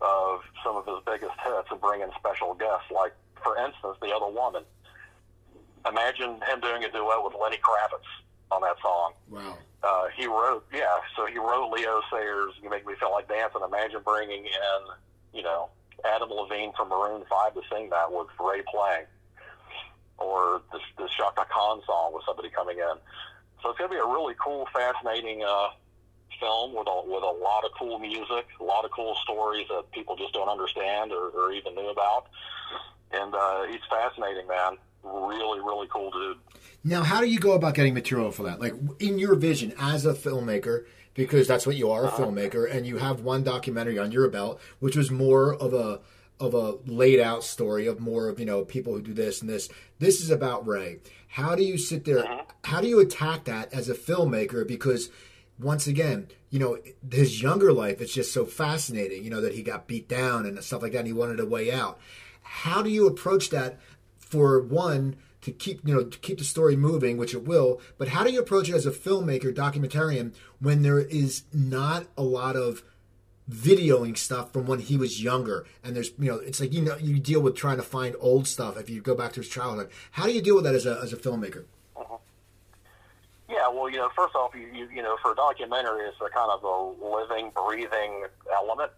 [0.00, 4.08] of some of his biggest hits and bring in special guests, like for instance, the
[4.08, 4.64] other woman.
[5.88, 8.06] Imagine him doing a duet with Lenny Kravitz
[8.50, 9.12] on that song.
[9.30, 9.58] Wow.
[9.82, 13.62] Uh, he wrote, yeah, so he wrote Leo Sayer's, You Make Me Feel Like Dancing.
[13.66, 14.80] Imagine bringing in,
[15.34, 15.70] you know,
[16.04, 19.06] Adam Levine from Maroon 5 to sing that with Ray playing.
[20.18, 22.94] Or the, the Chaka Khan song with somebody coming in.
[23.60, 25.68] So it's going to be a really cool, fascinating uh,
[26.38, 29.90] film with a, with a lot of cool music, a lot of cool stories that
[29.90, 32.26] people just don't understand or, or even knew about.
[33.10, 34.78] And uh, he's fascinating, man.
[35.04, 36.38] Really, really cool dude.
[36.84, 38.60] Now, how do you go about getting material for that?
[38.60, 40.84] Like in your vision as a filmmaker,
[41.14, 42.24] because that's what you are, a uh-huh.
[42.24, 46.00] filmmaker, and you have one documentary on your belt, which was more of a
[46.40, 49.50] of a laid out story of more of you know people who do this and
[49.50, 49.68] this.
[49.98, 50.98] This is about Ray.
[51.28, 52.24] How do you sit there?
[52.24, 52.42] Uh-huh.
[52.64, 54.66] How do you attack that as a filmmaker?
[54.66, 55.10] Because
[55.58, 56.78] once again, you know,
[57.10, 59.22] his younger life is just so fascinating.
[59.24, 61.46] You know that he got beat down and stuff like that, and he wanted a
[61.46, 61.98] way out.
[62.42, 63.78] How do you approach that?
[64.32, 67.82] For one, to keep you know to keep the story moving, which it will.
[67.98, 72.22] But how do you approach it as a filmmaker, documentarian, when there is not a
[72.22, 72.82] lot of
[73.50, 75.66] videoing stuff from when he was younger?
[75.84, 78.48] And there's you know it's like you know you deal with trying to find old
[78.48, 79.90] stuff if you go back to his childhood.
[80.12, 81.64] How do you deal with that as a, as a filmmaker?
[81.94, 82.16] Uh-huh.
[83.50, 86.30] yeah well you know first off you, you you know for a documentary it's a
[86.30, 88.24] kind of a living breathing
[88.56, 88.92] element.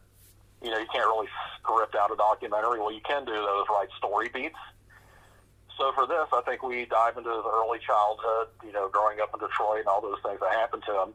[0.63, 1.27] You know you can't really
[1.59, 2.79] script out a documentary.
[2.79, 4.57] Well you can do those right story beats
[5.79, 9.31] so for this, I think we dive into his early childhood, you know, growing up
[9.35, 11.15] in Detroit and all those things that happened to him.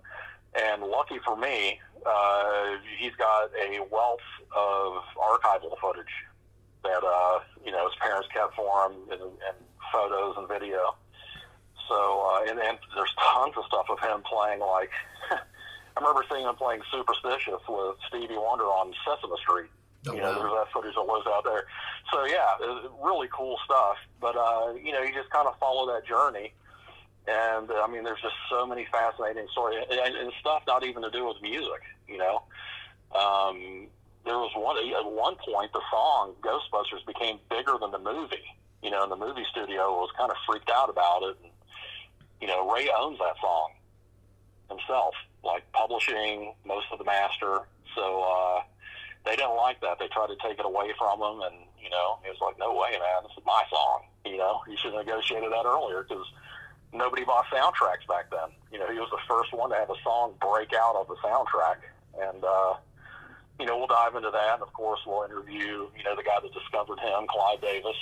[0.56, 6.12] And lucky for me, uh, he's got a wealth of archival footage
[6.84, 9.58] that uh, you know his parents kept for him, and, and
[9.94, 10.96] photos and video.
[11.88, 14.92] So uh, and, and there's tons of stuff of him playing like.
[15.98, 19.70] I remember seeing him playing Superstitious with Stevie Wonder on Sesame Street
[20.08, 20.40] Oh, you know, wow.
[20.40, 21.66] there's that footage that was out there.
[22.12, 22.56] So yeah,
[23.04, 23.98] really cool stuff.
[24.22, 26.54] But uh, you know, you just kind of follow that journey,
[27.28, 31.04] and uh, I mean, there's just so many fascinating stories and, and stuff not even
[31.04, 31.84] to do with music.
[32.08, 32.44] You know,
[33.14, 33.88] um,
[34.24, 38.56] there was one at one point the song Ghostbusters became bigger than the movie.
[38.82, 41.36] You know, and the movie studio was kind of freaked out about it.
[41.44, 41.52] And,
[42.40, 43.72] you know, Ray owns that song
[44.70, 47.68] himself, like publishing most of the master.
[47.96, 48.24] So.
[48.24, 48.62] uh
[49.26, 50.00] they didn't like that.
[50.00, 52.74] They tried to take it away from him, and you know, he was like, "No
[52.76, 53.24] way, man!
[53.24, 56.26] This is my song." You know, you should have negotiated that earlier because
[56.94, 58.50] nobody bought soundtracks back then.
[58.72, 61.16] You know, he was the first one to have a song break out of the
[61.18, 61.78] soundtrack,
[62.20, 62.74] and uh,
[63.60, 64.56] you know, we'll dive into that.
[64.56, 67.98] And of course, we'll interview you know the guy that discovered him, Clive Davis,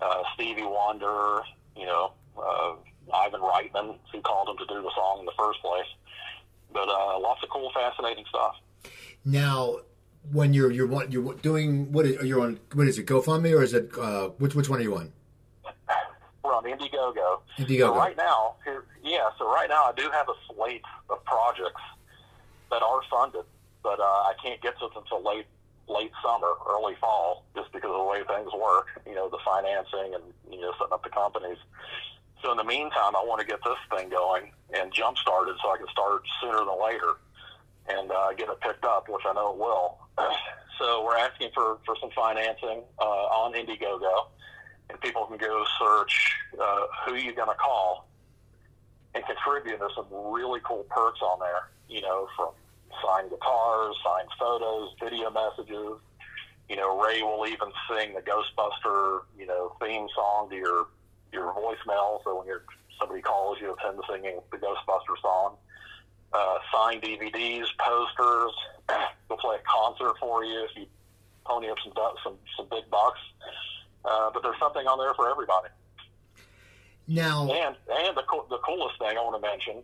[0.00, 1.42] uh, Stevie Wonder,
[1.76, 2.74] you know, uh,
[3.12, 5.88] Ivan Reitman, who called him to do the song in the first place.
[6.72, 8.56] But uh, lots of cool, fascinating stuff.
[9.24, 9.78] Now,
[10.32, 13.62] when you're you're what you're doing what is you're on what is it GoFundMe or
[13.62, 15.12] is it uh, which which one are you on?
[16.42, 17.40] We're on Indiegogo.
[17.58, 17.94] Indiegogo.
[17.94, 18.54] So right now,
[19.02, 19.28] yeah.
[19.38, 21.82] So right now, I do have a slate of projects
[22.70, 23.44] that are funded,
[23.82, 25.46] but uh, I can't get to them until late
[25.88, 28.88] late summer, early fall, just because of the way things work.
[29.06, 31.58] You know, the financing and you know setting up the companies.
[32.42, 35.72] So in the meantime, I want to get this thing going and jump started so
[35.72, 37.18] I can start sooner than later
[37.88, 39.98] and uh, get it picked up, which I know it will.
[40.78, 44.28] so we're asking for, for some financing uh, on Indiegogo,
[44.90, 48.08] and people can go search uh, who you're going to call
[49.14, 49.78] and contribute.
[49.78, 52.50] There's some really cool perks on there, you know, from
[53.04, 56.00] signed guitars, signed photos, video messages.
[56.68, 60.86] You know, Ray will even sing the Ghostbuster, you know, theme song to your
[61.32, 62.22] your voicemail.
[62.24, 62.64] So when you're,
[62.98, 65.56] somebody calls you, it's him singing the Ghostbuster song
[66.32, 68.52] uh, signed DVDs, posters.
[69.28, 70.86] we'll play a concert for you if you
[71.46, 73.20] pony up some some some big bucks.
[74.04, 75.68] Uh, but there's something on there for everybody.
[77.06, 79.78] Now, and and the the coolest thing I want to mention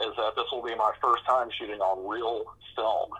[0.00, 2.44] is that this will be my first time shooting on real
[2.76, 3.10] film.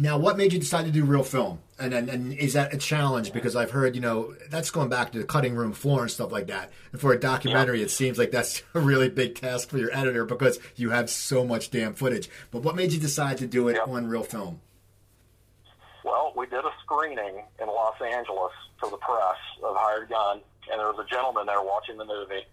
[0.00, 1.58] Now, what made you decide to do real film?
[1.76, 3.32] And, and, and is that a challenge?
[3.32, 6.30] Because I've heard, you know, that's going back to the cutting room floor and stuff
[6.30, 6.70] like that.
[6.92, 7.86] And for a documentary, yeah.
[7.86, 11.44] it seems like that's a really big task for your editor because you have so
[11.44, 12.30] much damn footage.
[12.52, 14.60] But what made you decide to do it on real film?
[16.04, 20.78] Well, we did a screening in Los Angeles for the press of Hired Gun, and
[20.78, 22.46] there was a gentleman there watching the movie.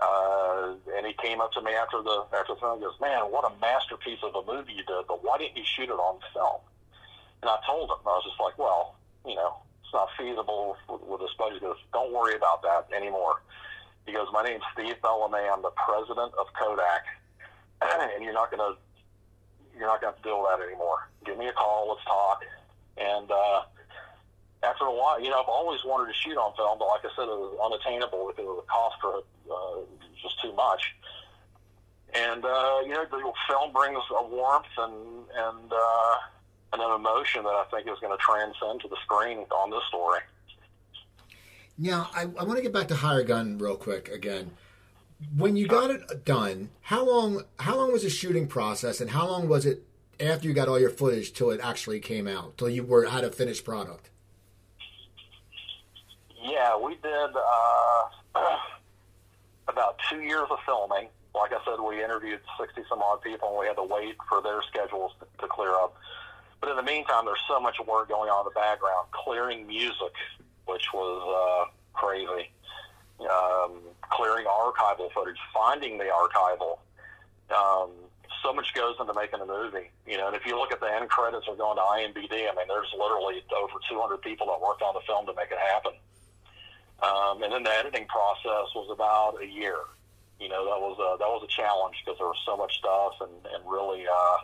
[0.00, 3.30] Uh, and he came up to me after the after the film and goes, "Man,
[3.30, 5.06] what a masterpiece of a movie you did!
[5.06, 6.60] But why didn't you shoot it on film?"
[7.42, 11.02] And I told him, I was just like, "Well, you know, it's not feasible with,
[11.02, 13.42] with this budget." He goes, "Don't worry about that anymore."
[14.06, 15.38] He goes, "My name's Steve Bellamy.
[15.48, 17.06] I'm the president of Kodak,
[17.82, 18.74] and you're not gonna
[19.78, 21.08] you're not gonna have to deal with that anymore.
[21.24, 21.90] Give me a call.
[21.90, 22.42] Let's talk."
[22.98, 23.62] And uh,
[24.62, 27.10] after a while, you know, I've always wanted to shoot on film, but like I
[27.16, 29.80] said, it was unattainable because of the cost for uh,
[30.22, 30.94] just too much.
[32.14, 36.14] And uh, you know, the film brings a warmth and and uh,
[36.72, 39.82] and an emotion that I think is going to transcend to the screen on this
[39.88, 40.20] story.
[41.78, 44.52] Now, I, I want to get back to Hired Gun real quick again.
[45.36, 49.26] When you got it done, how long how long was the shooting process, and how
[49.26, 49.82] long was it
[50.20, 53.24] after you got all your footage till it actually came out, till you were had
[53.24, 54.10] a finished product?
[56.42, 58.02] Yeah, we did uh,
[59.68, 61.08] about two years of filming.
[61.34, 64.42] Like I said, we interviewed 60 some odd people and we had to wait for
[64.42, 65.96] their schedules to, to clear up.
[66.60, 70.14] But in the meantime, there's so much work going on in the background, clearing music,
[70.66, 72.50] which was uh, crazy,
[73.20, 73.78] um,
[74.10, 76.78] clearing archival footage, finding the archival.
[77.54, 77.90] Um,
[78.42, 80.26] so much goes into making a movie, you know.
[80.26, 82.90] And if you look at the end credits or going to IMDb, I mean, there's
[82.98, 85.92] literally over 200 people that worked on the film to make it happen.
[87.02, 89.90] Um, and then the editing process was about a year.
[90.38, 93.18] You know, that was a, that was a challenge because there was so much stuff
[93.20, 94.38] and, and really, uh,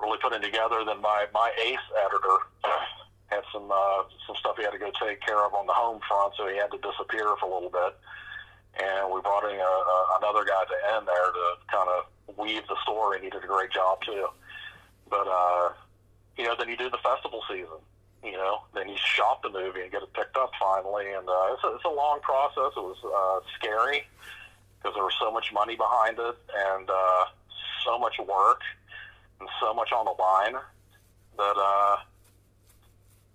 [0.00, 0.84] really putting together.
[0.84, 2.36] Then my, my ace editor
[3.32, 6.00] had some, uh, some stuff he had to go take care of on the home
[6.04, 7.96] front, so he had to disappear for a little bit.
[8.76, 12.68] And we brought in a, a, another guy to end there to kind of weave
[12.68, 14.28] the story, and he did a great job too.
[15.08, 15.72] But, uh,
[16.36, 17.80] you know, then you do the festival season
[18.26, 21.06] you know, then you shot the movie and get it picked up finally.
[21.12, 22.72] And uh, it's, a, it's a long process.
[22.76, 24.06] It was uh, scary
[24.78, 26.36] because there was so much money behind it
[26.74, 27.24] and uh,
[27.84, 28.60] so much work
[29.40, 30.60] and so much on the line
[31.38, 31.96] that uh,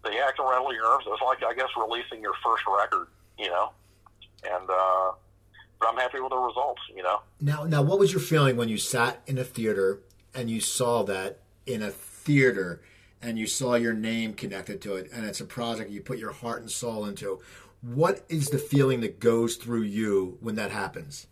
[0.03, 1.05] the acting nerves.
[1.05, 3.71] It was like, I guess, releasing your first record, you know.
[4.43, 5.11] And uh,
[5.79, 7.21] but I'm happy with the results, you know.
[7.39, 9.99] Now, now, what was your feeling when you sat in a theater
[10.33, 12.81] and you saw that in a theater?
[13.21, 16.31] And you saw your name connected to it and it's a project you put your
[16.31, 17.39] heart and soul into
[17.81, 21.27] what is the feeling that goes through you when that happens?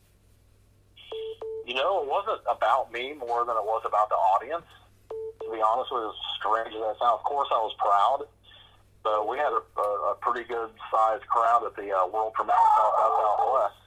[1.65, 4.65] You know it wasn't about me more than it was about the audience.
[5.09, 7.19] To be honest with you strange as that sounds.
[7.19, 8.25] Of course i was proud
[9.03, 12.55] but we had a, a, a pretty good sized crowd at the uh, world premiere
[12.77, 13.79] south by southwest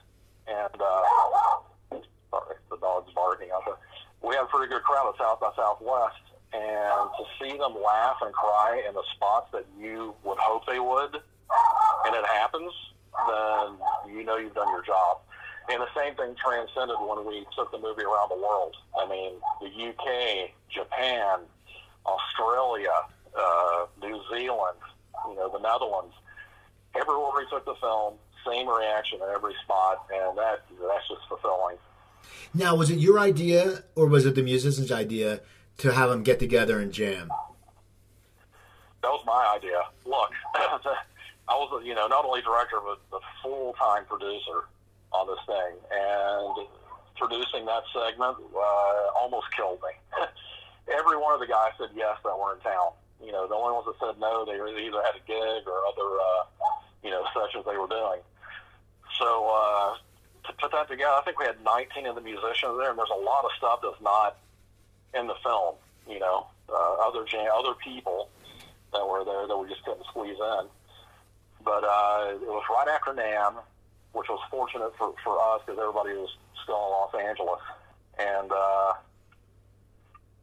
[0.47, 3.77] and uh, sorry the dog's barking out there.
[4.21, 8.17] We had a pretty good crowd at south by southwest and to see them laugh
[8.21, 11.15] and cry in the spots that you would hope they would,
[12.05, 12.71] and it happens,
[13.27, 15.17] then you know you've done your job.
[15.69, 18.75] And the same thing transcended when we took the movie around the world.
[18.99, 21.39] I mean, the UK, Japan,
[22.05, 22.91] Australia,
[23.37, 24.77] uh, New Zealand,
[25.29, 26.13] you know, the Netherlands.
[26.95, 31.77] Everywhere we took the film, same reaction in every spot, and that that's just fulfilling.
[32.53, 35.41] Now, was it your idea or was it the musician's idea
[35.77, 37.29] to have them get together and jam?
[39.01, 39.81] That was my idea.
[40.05, 40.31] Look,
[41.49, 44.65] I was, you know, not only director but the full-time producer
[45.11, 46.67] on this thing, and
[47.17, 49.93] producing that segment uh, almost killed me.
[50.87, 52.91] Every one of the guys said yes that were in town.
[53.23, 56.09] You know, the only ones that said no, they either had a gig or other,
[56.19, 56.43] uh,
[57.03, 58.19] you know, sessions they were doing.
[59.19, 59.95] So uh,
[60.47, 63.13] to put that together, I think we had 19 of the musicians there, and there's
[63.15, 64.37] a lot of stuff that's not
[65.13, 65.75] in the film.
[66.07, 68.29] You know, uh, other other people
[68.93, 70.67] that were there that we just couldn't squeeze in.
[71.63, 73.55] But uh, it was right after NAMM,
[74.11, 76.29] which was fortunate for, for us because everybody was
[76.63, 77.61] still in Los Angeles,
[78.19, 78.93] and uh,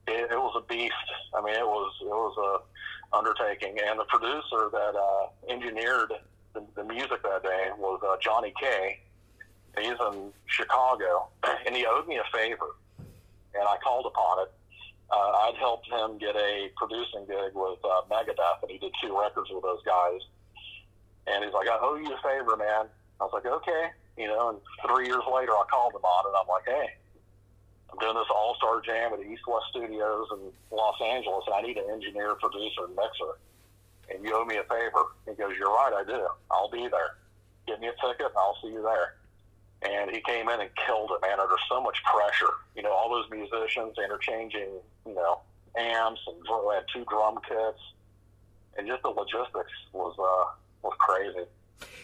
[0.09, 0.95] it, it was a beast.
[1.35, 6.13] I mean, it was it was a undertaking, and the producer that uh, engineered
[6.55, 9.01] the, the music that day was uh, Johnny K.
[9.79, 11.29] He's in Chicago,
[11.67, 14.53] and he owed me a favor, and I called upon it
[15.11, 19.19] uh, I'd helped him get a producing gig with uh, Megadeth, and he did two
[19.19, 20.23] records with those guys.
[21.27, 22.87] And he's like, I owe you a favor, man.
[23.21, 23.91] I was like, okay.
[24.17, 26.35] You know, and three years later, I called him on it.
[26.39, 26.95] I'm like, hey,
[27.91, 31.63] I'm doing this all star jam at East West Studios in Los Angeles, and I
[31.63, 33.35] need an engineer, producer, and mixer.
[34.15, 35.15] And you owe me a favor.
[35.27, 36.27] He goes, You're right, I do.
[36.51, 37.19] I'll be there.
[37.67, 39.20] Give me a ticket, and I'll see you there
[39.83, 41.41] and he came in and killed it, man.
[41.41, 44.69] Under so much pressure, you know, all those musicians interchanging,
[45.07, 45.41] you know,
[45.79, 47.81] amps and we had two drum kits,
[48.77, 51.47] and just the logistics was uh, was crazy.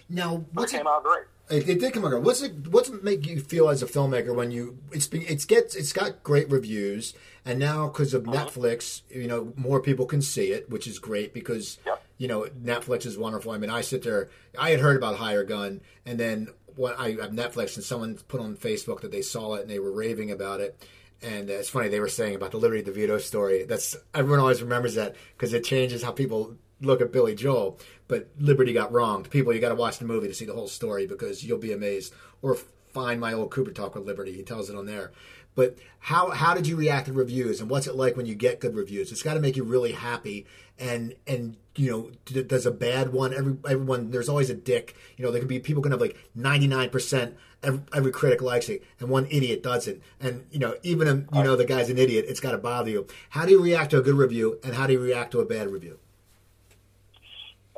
[0.09, 1.24] Now, what came out great.
[1.49, 2.11] It, it did come out.
[2.11, 2.22] Great.
[2.22, 2.68] What's it?
[2.68, 6.22] What's it make you feel as a filmmaker when you it's it's gets it's got
[6.22, 7.14] great reviews,
[7.45, 8.47] and now because of Uh-huh.
[8.47, 12.03] Netflix, you know more people can see it, which is great because Yep.
[12.18, 13.53] you know Netflix is wonderful.
[13.53, 14.29] I mean, I sit there.
[14.59, 18.41] I had heard about Hired Gun, and then when I have Netflix, and someone put
[18.41, 20.81] on Facebook that they saw it and they were raving about it.
[21.22, 23.64] And uh, it's funny they were saying about the Liberty DeVito story.
[23.64, 27.79] That's everyone always remembers that because it changes how people look at Billy Joel.
[28.07, 29.31] But Liberty got wronged.
[29.31, 31.72] People, you got to watch the movie to see the whole story because you'll be
[31.72, 32.14] amazed.
[32.43, 32.57] Or
[32.93, 34.33] find my old Cooper talk with Liberty.
[34.33, 35.12] He tells it on there.
[35.55, 38.61] But how how did you react to reviews, and what's it like when you get
[38.61, 39.11] good reviews?
[39.11, 40.47] It's got to make you really happy.
[40.79, 43.33] And and you know, there's a bad one?
[43.33, 44.97] Every everyone, there's always a dick.
[45.16, 47.37] You know, there can be people can have like 99 percent.
[47.62, 50.03] Every, every critic likes it, and one idiot doesn't.
[50.20, 52.91] And you know, even if you know the guy's an idiot, it's got to bother
[52.91, 53.07] you.
[53.31, 55.45] How do you react to a good review, and how do you react to a
[55.45, 55.99] bad review?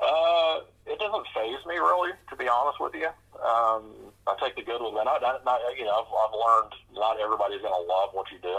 [0.00, 3.08] Uh, it doesn't phase me really, to be honest with you.
[3.38, 5.04] Um, I take the good with it.
[5.04, 8.38] Not, not, not, you know, I've, I've learned not everybody's going to love what you
[8.42, 8.58] do.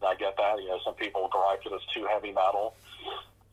[0.00, 0.60] And I get that.
[0.60, 2.74] You know, some people gripe that it's too heavy metal,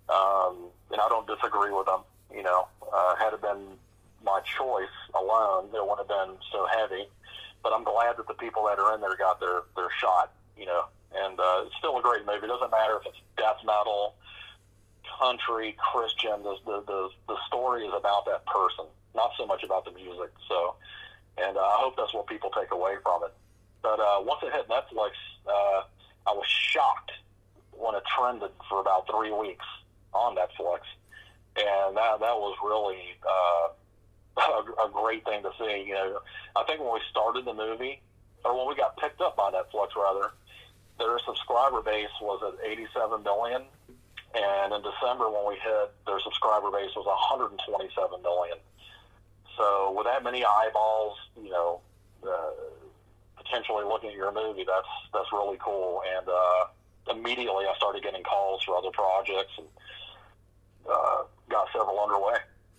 [0.10, 2.02] um, and I don't disagree with them.
[2.34, 3.78] You know, uh, had it been
[4.24, 7.08] my choice alone, it wouldn't have been so heavy.
[7.64, 10.32] But I'm glad that the people that are in there got their their shot.
[10.58, 12.46] You know, and uh, it's still a great movie.
[12.46, 14.16] It doesn't matter if it's death metal
[15.20, 16.44] country, Christian.
[16.44, 18.86] The, the the the story is about that person,
[19.16, 20.32] not so much about the music.
[20.48, 20.76] So,
[21.38, 23.34] and uh, I hope that's what people take away from it.
[23.82, 25.12] But uh, once it hit Netflix,
[25.48, 25.84] uh,
[26.28, 27.12] I was shocked
[27.72, 29.66] when it trended for about three weeks
[30.14, 30.82] on Netflix,
[31.58, 33.70] and that that was really uh,
[34.42, 35.86] a, a great thing to see.
[35.88, 36.20] You know,
[36.56, 38.02] I think when we started the movie,
[38.46, 40.32] or when we got picked up by Netflix, rather,
[41.00, 43.64] their subscriber base was at 87 million.
[44.36, 48.58] And in December, when we hit, their subscriber base was 127 million.
[49.58, 51.82] So with that many eyeballs, you know,
[52.24, 52.52] uh,
[53.38, 56.02] potentially looking at your movie, that's that's really cool.
[56.06, 59.68] And uh, immediately, I started getting calls for other projects and
[60.92, 62.38] uh, got several underway.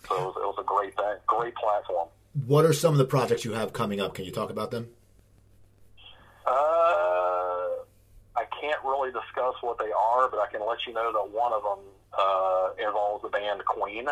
[0.09, 2.09] So it was, it was a great thing, great platform.
[2.47, 4.15] What are some of the projects you have coming up?
[4.15, 4.89] Can you talk about them?
[6.47, 7.83] Uh,
[8.37, 11.53] I can't really discuss what they are, but I can let you know that one
[11.53, 11.79] of them
[12.17, 14.07] uh, involves the band Queen,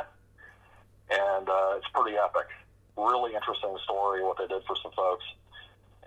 [1.11, 2.47] and uh, it's pretty epic.
[2.97, 5.25] Really interesting story what they did for some folks.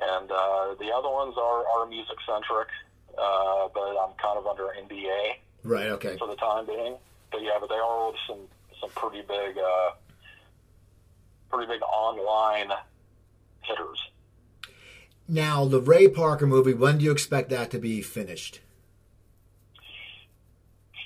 [0.01, 2.67] And uh, the other ones are, are music centric,
[3.17, 5.87] uh, but I'm kind of under NDA Right.
[5.87, 6.17] Okay.
[6.17, 6.95] for the time being.
[7.31, 8.39] But yeah, but they are with some
[8.79, 9.91] some pretty big, uh,
[11.49, 12.71] pretty big online
[13.61, 13.99] hitters.
[15.27, 16.73] Now, the Ray Parker movie.
[16.73, 18.61] When do you expect that to be finished?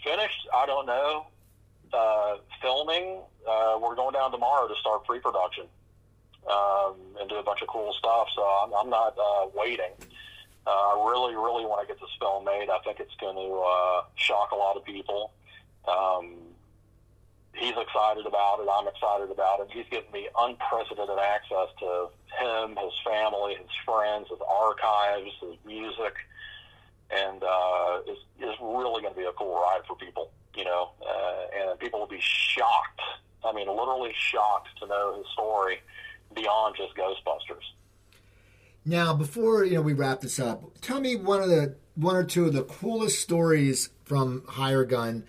[0.04, 0.48] Finished?
[0.54, 1.28] I don't know.
[1.92, 3.20] Uh, filming?
[3.48, 5.66] Uh, we're going down tomorrow to start pre-production
[6.50, 8.28] um, and do a bunch of cool stuff.
[8.36, 9.92] So I'm, I'm not uh, waiting.
[10.66, 12.70] Uh, I really, really want to get this film made.
[12.70, 15.34] I think it's going to uh, shock a lot of people.
[15.88, 16.36] Um,
[17.56, 18.68] he's excited about it.
[18.72, 19.68] I'm excited about it.
[19.72, 22.10] He's given me unprecedented access to
[22.40, 26.14] him, his family, his friends, his archives, his music,
[27.12, 30.32] and uh, it's, it's really going to be a cool ride for people.
[30.56, 33.02] You know, uh, and people will be shocked.
[33.44, 35.80] I mean, literally shocked to know his story
[36.36, 37.64] beyond just Ghostbusters.
[38.86, 42.24] Now, before you know we wrap this up, tell me one of the one or
[42.24, 45.24] two of the coolest stories from Hired Gun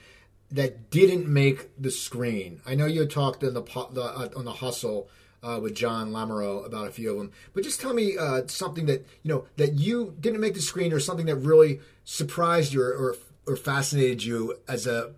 [0.55, 2.61] that didn't make the screen.
[2.65, 5.09] I know you talked the, the uh, on the hustle
[5.43, 8.87] uh, with John Lamoureux about a few of them, but just tell me uh, something
[8.87, 12.83] that you know that you didn't make the screen, or something that really surprised you
[12.83, 15.13] or, or, or fascinated you as a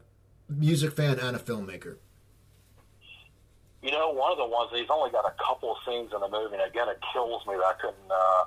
[0.49, 1.97] music fan and a filmmaker.
[3.83, 6.55] You know, one of the ones he's only got a couple scenes in the movie,
[6.55, 8.45] and again, it kills me that I couldn't uh,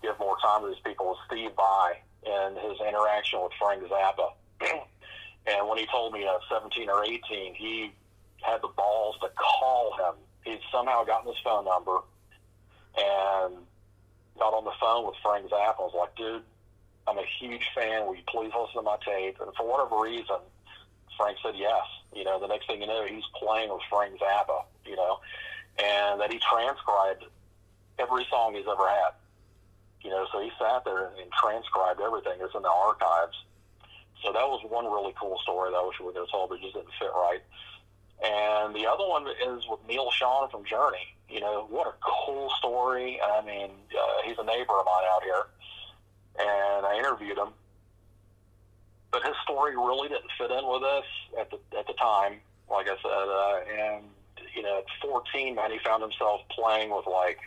[0.00, 1.06] give more time to these people.
[1.06, 4.32] Was Steve Vai and his interaction with Frank Zappa,
[5.46, 7.92] and when he told me at 17 or 18, he
[8.42, 10.14] had the balls to call him.
[10.44, 12.00] He'd somehow gotten his phone number
[12.96, 13.54] and
[14.38, 15.80] got on the phone with Frank Zappa.
[15.80, 16.42] and was like, "Dude,
[17.06, 18.06] I'm a huge fan.
[18.06, 20.36] Will you please listen to my tape?" And for whatever reason,
[21.16, 21.84] Frank said yes.
[22.12, 24.64] You know, the next thing you know, he's playing with Frank Zappa.
[24.84, 25.20] You know,
[25.78, 27.24] and that he transcribed
[27.98, 29.12] every song he's ever had.
[30.02, 32.38] You know, so he sat there and transcribed everything.
[32.40, 33.36] It's in the archives.
[34.22, 36.56] So that was one really cool story that I wish we would have told, but
[36.56, 37.42] it just didn't fit right.
[38.22, 41.14] And the other one is with Neal Schon from Journey.
[41.28, 43.20] You know, what a cool story.
[43.20, 45.44] I mean, uh, he's a neighbor of mine out here,
[46.38, 47.48] and I interviewed him.
[49.10, 51.04] But his story really didn't fit in with us
[51.38, 52.40] at the at the time,
[52.70, 54.04] like I said, uh, and
[54.54, 57.38] you know, at 14, man, he found himself playing with like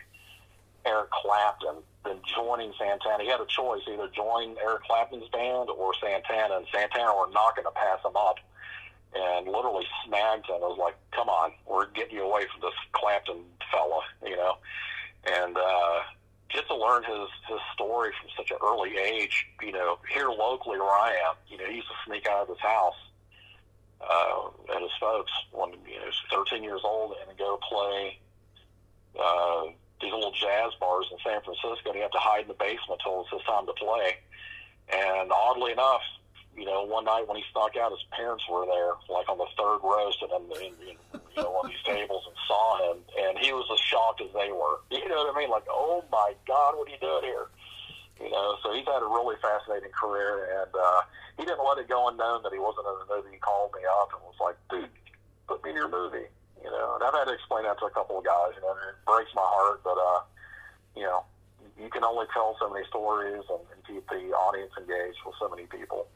[0.84, 3.22] Eric Clapton, then joining Santana.
[3.22, 7.54] He had a choice: either join Eric Clapton's band or Santana, and Santana were not
[7.54, 8.36] going to pass him up.
[9.14, 10.56] And literally snagged him.
[10.56, 14.58] I was like, "Come on, we're getting you away from this Clapton fella," you know.
[15.24, 16.00] And uh,
[16.50, 20.78] just to learn his his story from such an early age, you know, here locally
[20.78, 23.00] where I am, you know, he used to sneak out of his house
[24.00, 28.18] uh, at his folks when you know, he was 13 years old and go play
[29.18, 29.64] uh,
[30.00, 31.90] these little jazz bars in San Francisco.
[31.90, 34.18] And he had to hide in the basement until it was his time to play.
[34.92, 36.02] And oddly enough,
[36.58, 39.46] you know, one night when he snuck out, his parents were there, like on the
[39.54, 43.38] third row, sitting in, in, in you know of these tables, and saw him, and
[43.38, 44.82] he was as shocked as they were.
[44.90, 45.50] You know what I mean?
[45.50, 47.46] Like, oh my God, what are you doing here?
[48.18, 51.00] You know, so he's had a really fascinating career, and uh,
[51.38, 53.38] he didn't let it go unknown that he wasn't in the movie.
[53.38, 54.90] He called me up and was like, "Dude,
[55.46, 56.26] put me in your movie."
[56.62, 58.52] You know, and I've had to explain that to a couple of guys.
[58.56, 60.20] You know, and it breaks my heart, but uh,
[60.96, 61.24] you know,
[61.80, 65.48] you can only tell so many stories and, and keep the audience engaged with so
[65.48, 66.08] many people.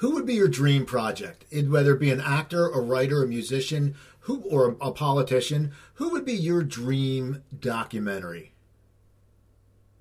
[0.00, 1.46] Who would be your dream project?
[1.50, 6.10] It, whether it be an actor, a writer, a musician, who or a politician, who
[6.10, 8.52] would be your dream documentary?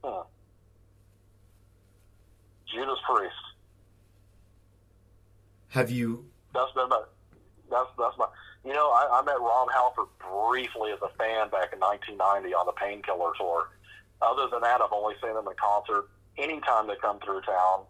[0.04, 0.24] Hmm.
[2.74, 3.34] Judas Priest.
[5.70, 6.26] Have you?
[6.54, 7.04] That's been my.
[7.70, 8.26] That's that's my.
[8.66, 12.66] You know, I, I met Rob Halford briefly as a fan back in 1990 on
[12.66, 13.70] the Painkiller tour.
[14.26, 16.10] Other than that, I've only seen them in concert
[16.42, 17.86] anytime they come through town.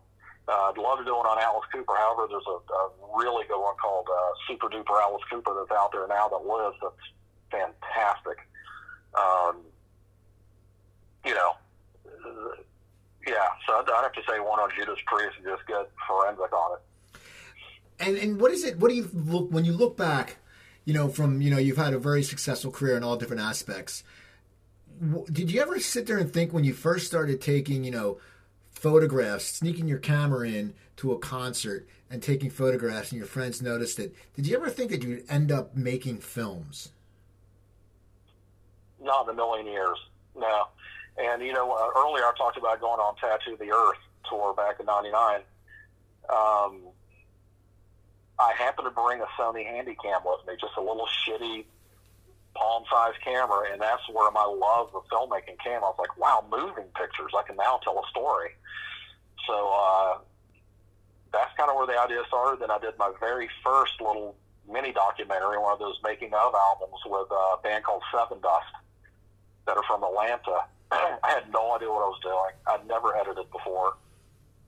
[0.52, 1.96] Uh, I'd love to do one on Alice Cooper.
[1.96, 2.84] However, there's a, a
[3.16, 6.76] really good one called uh, Super Duper Alice Cooper that's out there now that lives.
[6.84, 7.08] That's
[7.50, 8.44] fantastic.
[9.16, 9.64] Um,
[11.24, 11.56] you know,
[13.26, 13.48] yeah.
[13.66, 16.78] So I'd, I'd have to say one on Judas Priest and just get forensic on
[16.78, 17.20] it.
[17.98, 18.78] And and what is it?
[18.78, 20.38] What do you look when you look back?
[20.86, 24.04] You know, from you know, you've had a very successful career in all different aspects.
[25.32, 28.20] Did you ever sit there and think when you first started taking, you know,
[28.72, 34.00] photographs, sneaking your camera in to a concert and taking photographs, and your friends noticed
[34.00, 34.16] it?
[34.36, 36.90] Did you ever think that you'd end up making films?
[39.02, 39.98] Not in a million years,
[40.36, 40.68] no.
[41.18, 44.80] And you know, uh, earlier I talked about going on Tattoo the Earth tour back
[44.80, 45.42] in '99.
[46.30, 46.82] Um,
[48.40, 51.66] I happened to bring a Sony Handycam with me, just a little shitty
[52.54, 55.80] palm-sized camera, and that's where my love of filmmaking came.
[55.80, 57.32] I was like, wow, moving pictures!
[57.38, 58.52] I can now tell a story.
[59.48, 60.18] So uh,
[61.32, 62.62] that's kind of where the idea started.
[62.62, 64.36] Then I did my very first little
[64.68, 68.74] mini documentary, one of those making of albums with a band called Sevendust
[69.68, 70.66] that are from Atlanta.
[70.92, 72.56] I had no idea what I was doing.
[72.68, 73.96] I'd never edited before,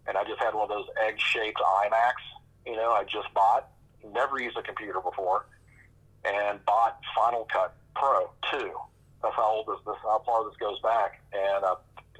[0.08, 2.37] and I just had one of those egg-shaped iMacs
[2.68, 3.70] you know, I just bought,
[4.14, 5.46] never used a computer before,
[6.26, 8.72] and bought Final Cut Pro 2.
[9.24, 11.24] That's how old this, this how far this goes back.
[11.32, 11.74] And I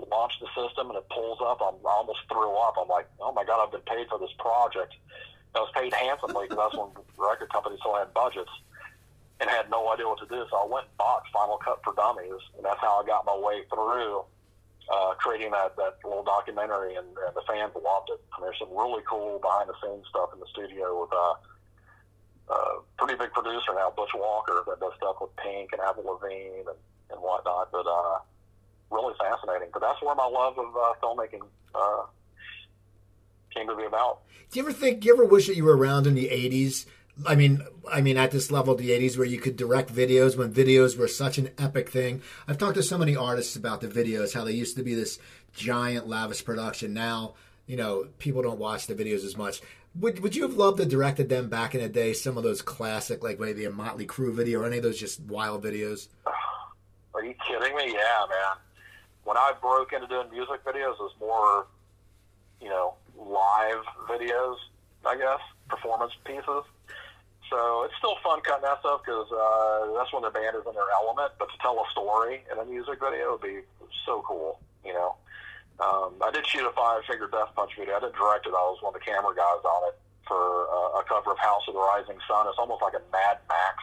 [0.10, 1.60] launched the system, and it pulls up.
[1.62, 2.76] I'm, I almost threw up.
[2.80, 4.96] I'm like, oh my god, I've been paid for this project.
[5.54, 8.52] I was paid handsomely because that's when record companies still had budgets
[9.40, 10.46] and had no idea what to do.
[10.50, 13.36] So I went and bought Final Cut for Dummies, and that's how I got my
[13.36, 14.24] way through
[14.90, 18.22] uh, creating that, that little documentary, and, and the fans loved it.
[18.36, 21.36] And there's some really cool behind the scenes stuff in the studio with uh,
[22.48, 26.16] a uh, pretty big producer now, Butch Walker, that does stuff with Pink and Avril
[26.16, 26.80] Lavigne and,
[27.12, 27.72] and whatnot.
[27.72, 28.20] But uh,
[28.90, 29.70] really fascinating.
[29.74, 31.44] But that's where my love of uh, filmmaking
[31.76, 32.06] uh,
[33.54, 34.22] came to be about.
[34.52, 35.02] Do you ever think?
[35.02, 36.86] Do you ever wish that you were around in the '80s?
[37.26, 40.54] I mean, I mean, at this level the '80s, where you could direct videos when
[40.54, 42.22] videos were such an epic thing.
[42.48, 45.18] I've talked to so many artists about the videos, how they used to be this
[45.54, 46.94] giant, lavish production.
[46.94, 47.34] Now,
[47.66, 49.62] you know, people don't watch the videos as much.
[49.96, 52.14] Would Would you have loved to directed them back in the day?
[52.14, 55.20] Some of those classic, like maybe a Motley Crue video, or any of those just
[55.22, 56.10] wild videos.
[57.16, 57.94] Are you kidding me?
[57.94, 58.58] Yeah, man.
[59.24, 61.68] When I broke into doing music videos, it was more,
[62.62, 64.56] you know, live videos.
[65.06, 65.40] I guess
[65.70, 66.64] performance pieces
[67.50, 70.76] so it's still fun cutting that stuff because uh, that's when the band is in
[70.76, 71.32] their element.
[71.40, 73.64] But to tell a story in a music video would be
[74.06, 75.16] so cool, you know.
[75.80, 77.96] Um, I did shoot a Five Finger Death Punch video.
[77.96, 78.54] I didn't direct it.
[78.58, 79.96] I was one of the camera guys on it
[80.26, 82.50] for uh, a cover of House of the Rising Sun.
[82.50, 83.78] It's almost like a Mad Max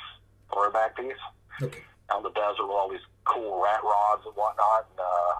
[0.53, 1.23] throwback piece
[1.63, 1.81] okay.
[2.11, 4.91] out in the desert with all these cool rat rods and whatnot.
[4.91, 5.35] And uh,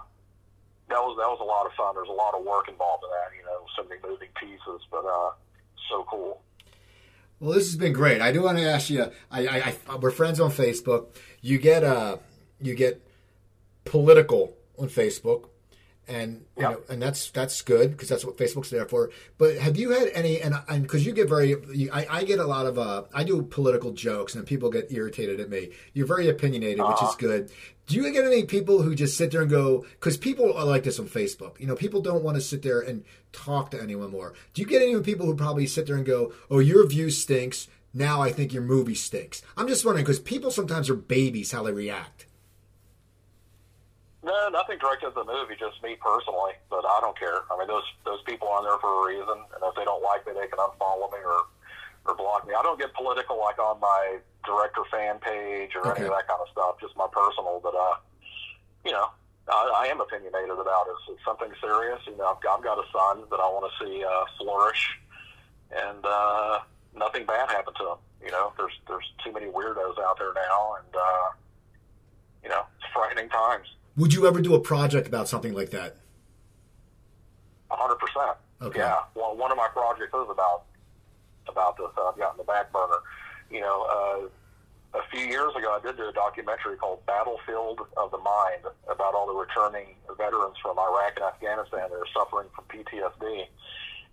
[0.95, 1.93] that was that was a lot of fun.
[1.93, 3.35] There's a lot of work involved in that.
[3.35, 5.35] You know, so many moving pieces, but uh,
[5.91, 6.41] so cool.
[7.45, 8.21] Well, this has been great.
[8.21, 9.03] I do want to ask you.
[9.29, 11.09] I, I, I we're friends on Facebook.
[11.41, 12.17] You get uh,
[12.59, 13.07] you get
[13.83, 15.49] political on Facebook,
[16.07, 19.09] and you know, and that's that's good because that's what Facebook's there for.
[19.37, 22.39] But have you had any and and because you get very, you, I, I get
[22.39, 25.71] a lot of uh, I do political jokes and people get irritated at me.
[25.93, 26.91] You're very opinionated, uh-huh.
[26.91, 27.17] which is uh-huh.
[27.19, 27.51] good.
[27.87, 29.85] Do you get any people who just sit there and go?
[29.91, 31.59] Because people are like this on Facebook.
[31.59, 34.33] You know, people don't want to sit there and talk to anyone more.
[34.53, 37.67] Do you get any people who probably sit there and go, "Oh, your view stinks."
[37.97, 39.41] Now I think your movie stinks.
[39.55, 42.25] I'm just wondering because people sometimes are babies how they react.
[44.25, 46.57] No, nothing directed at the movie, just me personally.
[46.73, 47.45] But I don't care.
[47.45, 50.01] I mean, those those people are on there for a reason, and if they don't
[50.01, 51.45] like me, they can unfollow me or
[52.09, 52.57] or block me.
[52.57, 56.01] I don't get political like on my director fan page or okay.
[56.01, 56.81] any of that kind of stuff.
[56.81, 57.61] Just my personal.
[57.61, 58.01] But uh,
[58.81, 59.13] you know,
[59.45, 60.97] I, I am opinionated about it.
[61.13, 62.01] It's something serious.
[62.09, 64.89] You know, I've, I've got a son that I want to see uh, flourish,
[65.69, 66.65] and uh,
[66.97, 68.01] nothing bad happen to him.
[68.25, 71.27] You know, there's there's too many weirdos out there now, and uh,
[72.41, 73.69] you know, it's frightening times.
[73.97, 75.97] Would you ever do a project about something like that?
[77.69, 78.37] hundred percent.
[78.61, 78.79] Okay.
[78.79, 78.99] Yeah.
[79.15, 80.63] Well, one of my projects is about
[81.47, 81.87] about this.
[81.97, 82.99] I've got in the back burner.
[83.51, 88.11] You know, uh, a few years ago, I did do a documentary called Battlefield of
[88.11, 92.65] the Mind about all the returning veterans from Iraq and Afghanistan that are suffering from
[92.65, 93.45] PTSD.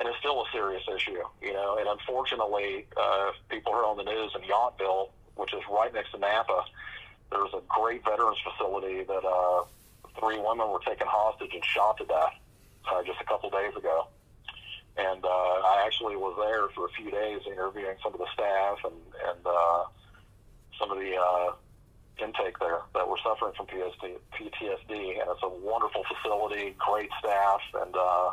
[0.00, 1.78] And it's still a serious issue, you know.
[1.78, 6.18] And unfortunately, uh, people are on the news in Yountville, which is right next to
[6.18, 6.64] Napa,
[7.32, 9.64] there was a great veterans facility that uh,
[10.20, 12.34] three women were taken hostage and shot to death
[12.90, 14.06] uh, just a couple days ago.
[14.96, 18.78] And uh, I actually was there for a few days interviewing some of the staff
[18.84, 19.84] and, and uh,
[20.78, 21.52] some of the uh,
[22.22, 25.20] intake there that were suffering from PTSD, PTSD.
[25.20, 28.32] And it's a wonderful facility, great staff, and, uh,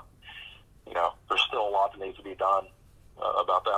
[0.85, 2.65] you know, there's still a lot that needs to be done
[3.21, 3.68] uh, about that.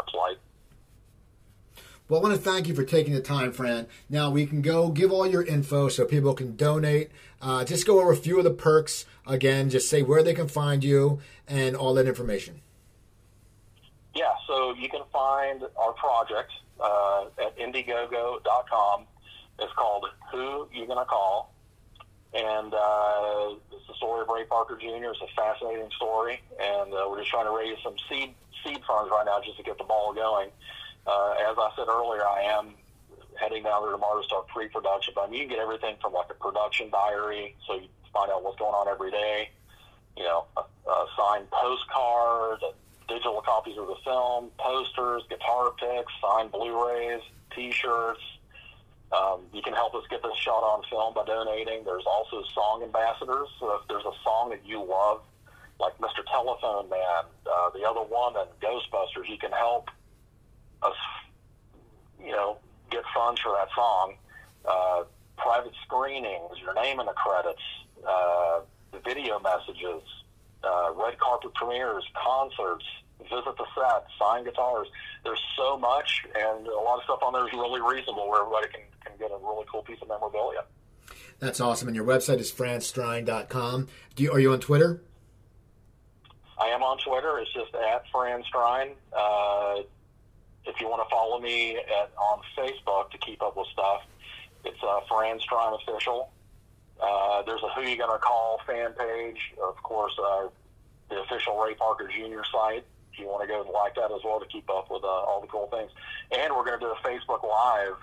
[2.12, 3.88] Well, I want to thank you for taking the time, Fran.
[4.10, 7.10] Now we can go give all your info so people can donate.
[7.42, 9.70] Uh, just go over a few of the perks again.
[9.70, 12.60] Just say where they can find you and all that information.
[14.14, 16.52] Yeah, so you can find our project
[16.82, 19.06] uh, at Indiegogo.com.
[19.60, 21.54] It's called Who You Gonna Call,
[22.34, 25.12] and uh, it's the story of Ray Parker Jr.
[25.12, 28.36] It's a fascinating story, and uh, we're just trying to raise some seed
[28.66, 30.50] seed funds right now just to get the ball going
[31.08, 32.74] uh, as I said earlier, I am
[33.40, 35.14] heading down there tomorrow to start pre-production.
[35.16, 38.32] But I mean, you can get everything from like a production diary, so you find
[38.32, 39.50] out what's going on every day.
[40.18, 42.60] You know, a, a signed postcard,
[43.08, 47.22] digital copies of the film, posters, guitar picks, signed Blu-rays,
[47.56, 48.22] T-shirts.
[49.12, 51.84] Um, you can help us get this shot on film by donating.
[51.84, 53.50] There's also song ambassadors.
[53.60, 55.22] So if there's a song that you love,
[55.80, 56.24] like Mr.
[56.32, 59.90] Telephone Man, uh, The Other Woman, Ghostbusters, you can help
[60.84, 60.96] us,
[62.24, 62.58] you know,
[62.90, 64.16] get funds for that song.
[64.66, 65.04] Uh,
[65.38, 67.62] private screenings, your name in the credits,
[68.08, 68.62] uh,
[68.92, 70.02] the video messages,
[70.64, 72.86] uh, red carpet premieres, concerts,
[73.24, 74.88] visit the set, sign guitars.
[75.24, 78.68] There's so much, and a lot of stuff on there is really reasonable where everybody
[78.68, 80.64] can, can get a really cool piece of memorabilia.
[81.40, 81.88] That's awesome.
[81.88, 83.88] And your website is franstrine.com.
[84.16, 85.02] Do you, are you on Twitter?
[86.60, 87.40] I am on Twitter.
[87.40, 88.92] It's just at franstrine.
[89.12, 89.82] Uh,
[90.66, 94.02] if you want to follow me at, on Facebook to keep up with stuff,
[94.64, 96.30] it's uh, Fran Strine Official.
[97.02, 99.40] Uh, there's a Who You Gonna Call fan page.
[99.62, 100.48] Of course, uh,
[101.10, 102.42] the official Ray Parker Jr.
[102.52, 102.86] site.
[103.12, 105.08] If you want to go and like that as well to keep up with uh,
[105.08, 105.92] all the cool things.
[106.32, 107.98] And we're going to do a Facebook Live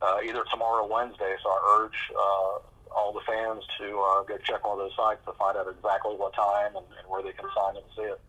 [0.00, 1.34] uh, either tomorrow or Wednesday.
[1.42, 5.20] So I urge uh, all the fans to uh, go check one of those sites
[5.26, 8.02] to find out exactly what time and, and where they can sign up and see
[8.02, 8.20] it.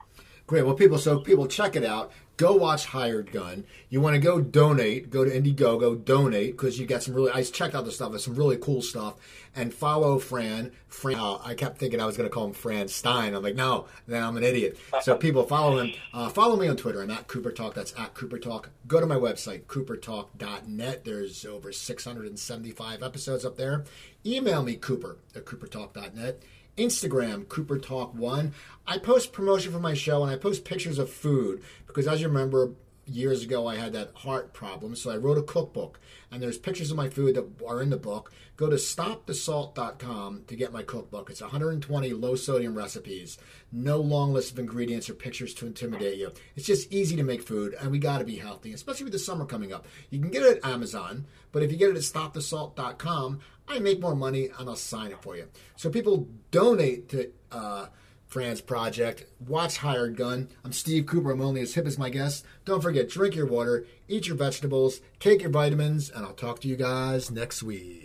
[0.47, 0.63] Great.
[0.63, 2.11] Well, people, so people check it out.
[2.37, 3.65] Go watch Hired Gun.
[3.89, 5.09] You want to go donate?
[5.09, 7.31] Go to Indiegogo, donate because you got some really.
[7.31, 8.11] I checked out the stuff.
[8.11, 9.15] There's some really cool stuff.
[9.55, 10.73] And follow Fran.
[10.89, 11.17] Fran.
[11.17, 13.33] Uh, I kept thinking I was going to call him Fran Stein.
[13.33, 14.77] I'm like, no, then I'm an idiot.
[15.01, 15.93] So people follow him.
[16.13, 17.01] Uh, follow me on Twitter.
[17.01, 17.73] I'm at Cooper Talk.
[17.73, 18.69] That's at Cooper Talk.
[18.85, 21.05] Go to my website, coopertalk.net.
[21.05, 23.85] There's over 675 episodes up there.
[24.25, 26.39] Email me, Cooper at coopertalk.net.
[26.77, 28.53] Instagram, Cooper Talk One.
[28.87, 32.27] I post promotion for my show and I post pictures of food because, as you
[32.27, 32.71] remember,
[33.05, 35.99] years ago I had that heart problem, so I wrote a cookbook
[36.31, 38.31] and there's pictures of my food that are in the book.
[38.57, 41.29] Go to stopthesalt.com to get my cookbook.
[41.29, 43.37] It's 120 low sodium recipes,
[43.71, 46.31] no long list of ingredients or pictures to intimidate you.
[46.55, 49.19] It's just easy to make food and we got to be healthy, especially with the
[49.19, 49.85] summer coming up.
[50.09, 53.99] You can get it at Amazon, but if you get it at stopthesalt.com, I make
[53.99, 55.47] more money and I'll sign it for you.
[55.75, 57.87] So people donate to uh,
[58.35, 59.23] Fran's project.
[59.47, 60.49] Watch Hired Gun.
[60.65, 61.31] I'm Steve Cooper.
[61.31, 62.43] I'm only as hip as my guests.
[62.65, 66.67] Don't forget, drink your water, eat your vegetables, take your vitamins, and I'll talk to
[66.67, 68.04] you guys next week.